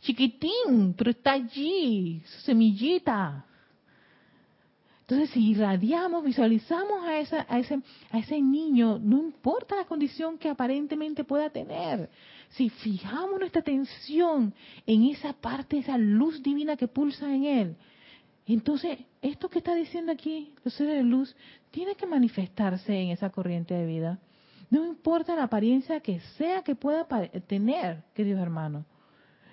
[0.00, 3.46] Chiquitín, pero está allí, su semillita.
[5.00, 10.36] Entonces, si irradiamos, visualizamos a, esa, a, ese, a ese niño, no importa la condición
[10.36, 12.10] que aparentemente pueda tener,
[12.50, 14.52] si fijamos nuestra atención
[14.84, 17.76] en esa parte, esa luz divina que pulsa en él,
[18.54, 21.34] entonces, esto que está diciendo aquí, los seres de luz,
[21.70, 24.20] tiene que manifestarse en esa corriente de vida.
[24.70, 27.06] No importa la apariencia que sea que pueda
[27.46, 28.84] tener, queridos hermanos.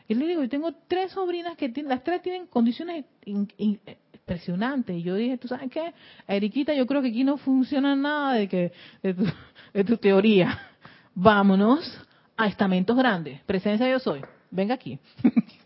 [0.08, 4.98] Y le digo, yo tengo tres sobrinas que tienen, las tres tienen condiciones impresionantes.
[4.98, 5.94] Y yo dije, ¿tú sabes qué?
[6.28, 8.72] Eriquita, yo creo que aquí no funciona nada de, que,
[9.02, 9.26] de, tu,
[9.74, 10.60] de tu teoría.
[11.16, 12.00] Vámonos
[12.38, 13.42] a estamentos grandes.
[13.44, 14.22] Presencia yo soy.
[14.52, 15.00] Venga aquí.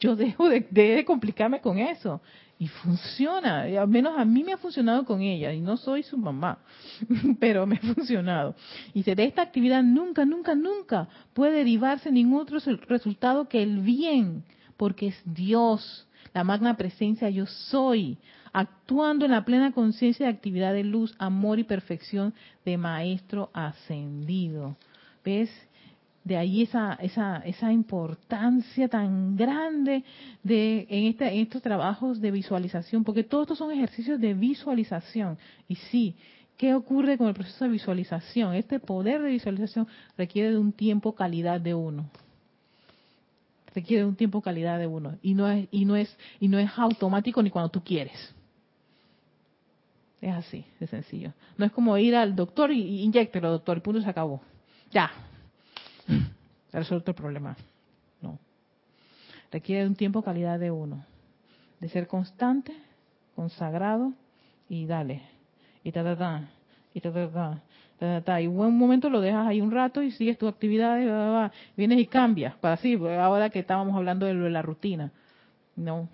[0.00, 2.20] yo dejo de, complicarme con eso.
[2.58, 6.02] Y funciona, y al menos a mí me ha funcionado con ella, y no soy
[6.02, 6.58] su mamá,
[7.40, 8.54] pero me ha funcionado.
[8.92, 14.44] Y de esta actividad nunca, nunca, nunca puede derivarse ningún otro resultado que el bien,
[14.76, 18.18] porque es Dios, la magna presencia yo soy,
[18.52, 22.34] actuando en la plena conciencia de actividad de luz, amor y perfección
[22.66, 24.76] de Maestro ascendido.
[25.24, 25.50] ¿Ves?
[26.24, 30.04] De ahí esa, esa, esa importancia tan grande
[30.42, 35.38] de en, este, en estos trabajos de visualización, porque todos estos son ejercicios de visualización.
[35.66, 36.14] Y sí,
[36.56, 38.54] ¿qué ocurre con el proceso de visualización?
[38.54, 42.10] Este poder de visualización requiere de un tiempo calidad de uno.
[43.74, 45.16] Requiere de un tiempo calidad de uno.
[45.22, 48.34] Y no es, y no es, y no es automático ni cuando tú quieres.
[50.20, 51.32] Es así, de sencillo.
[51.56, 54.42] No es como ir al doctor y, inyectelo, doctor, y punto se acabó.
[54.90, 55.10] Ya.
[56.72, 57.56] Resuelto el problema.
[58.20, 58.38] No.
[59.50, 61.04] Requiere un tiempo calidad de uno.
[61.80, 62.72] De ser constante,
[63.34, 64.12] consagrado
[64.68, 65.22] y dale.
[65.82, 66.48] Y ta ta ta.
[66.94, 67.62] Y ta ta ta.
[67.98, 71.50] ta, ta, Y un momento lo dejas ahí un rato y sigues tu actividad y
[71.76, 72.54] vienes y cambias.
[72.56, 75.10] Para así, ahora que estábamos hablando de, lo de la rutina.
[75.76, 76.08] No.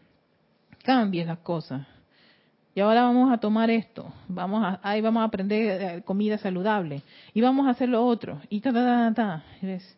[0.83, 1.87] Cambies las cosas
[2.77, 7.01] y ahora vamos a tomar esto, vamos a, ahí vamos a aprender eh, comida saludable
[7.33, 9.45] y vamos a hacer lo otro y ta ta ta ta.
[9.63, 9.97] ¿Ves?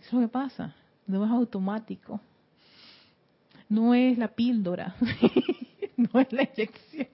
[0.00, 0.74] Eso es lo que pasa,
[1.06, 2.20] no es automático,
[3.68, 4.94] no es la píldora,
[5.96, 7.08] no es la inyección.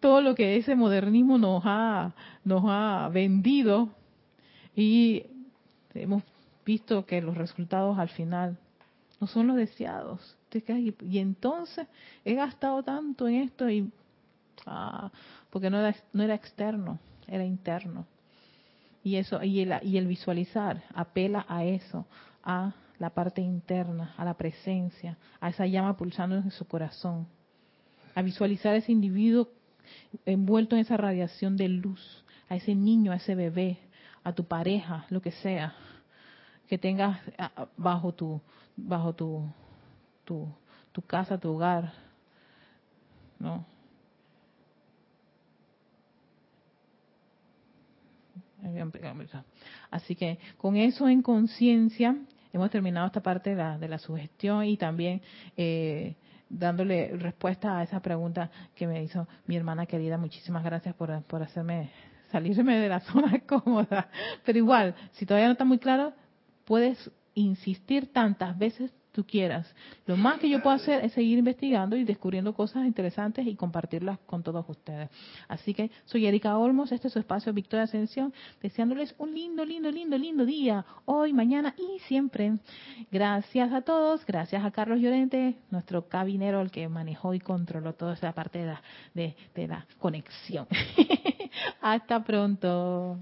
[0.00, 2.12] Todo lo que ese modernismo nos ha
[2.44, 3.90] nos ha vendido
[4.74, 5.24] y
[5.94, 6.22] hemos
[6.64, 8.58] visto que los resultados al final
[9.20, 10.36] no son los deseados.
[10.52, 11.86] Y entonces
[12.24, 13.90] he gastado tanto en esto y
[14.66, 15.10] ah,
[15.50, 18.06] porque no era, no era externo, era interno.
[19.04, 22.06] Y eso y el, y el visualizar apela a eso,
[22.44, 27.26] a la parte interna, a la presencia, a esa llama pulsando en su corazón,
[28.14, 29.48] a visualizar a ese individuo
[30.24, 33.78] envuelto en esa radiación de luz, a ese niño, a ese bebé,
[34.22, 35.74] a tu pareja, lo que sea,
[36.68, 37.18] que tengas
[37.76, 38.40] bajo tu
[38.76, 39.50] bajo tu
[40.24, 40.48] tu,
[40.92, 41.92] tu casa, tu hogar.
[43.38, 43.66] ¿No?
[49.90, 52.16] Así que con eso en conciencia
[52.52, 55.20] hemos terminado esta parte de la, de la sugestión y también
[55.56, 56.16] eh,
[56.48, 60.18] dándole respuesta a esa pregunta que me hizo mi hermana querida.
[60.18, 61.90] Muchísimas gracias por, por hacerme
[62.30, 64.08] salirme de la zona cómoda.
[64.44, 66.12] Pero igual, si todavía no está muy claro,
[66.64, 69.72] puedes insistir tantas veces tú quieras.
[70.06, 74.18] Lo más que yo puedo hacer es seguir investigando y descubriendo cosas interesantes y compartirlas
[74.26, 75.10] con todos ustedes.
[75.48, 78.32] Así que soy Erika Olmos, este es su espacio Victoria Ascensión,
[78.62, 82.54] deseándoles un lindo, lindo, lindo, lindo día, hoy, mañana y siempre.
[83.10, 88.14] Gracias a todos, gracias a Carlos Llorente, nuestro cabinero, el que manejó y controló toda
[88.14, 88.82] esa parte de la,
[89.14, 90.66] de, de la conexión.
[91.80, 93.18] Hasta pronto.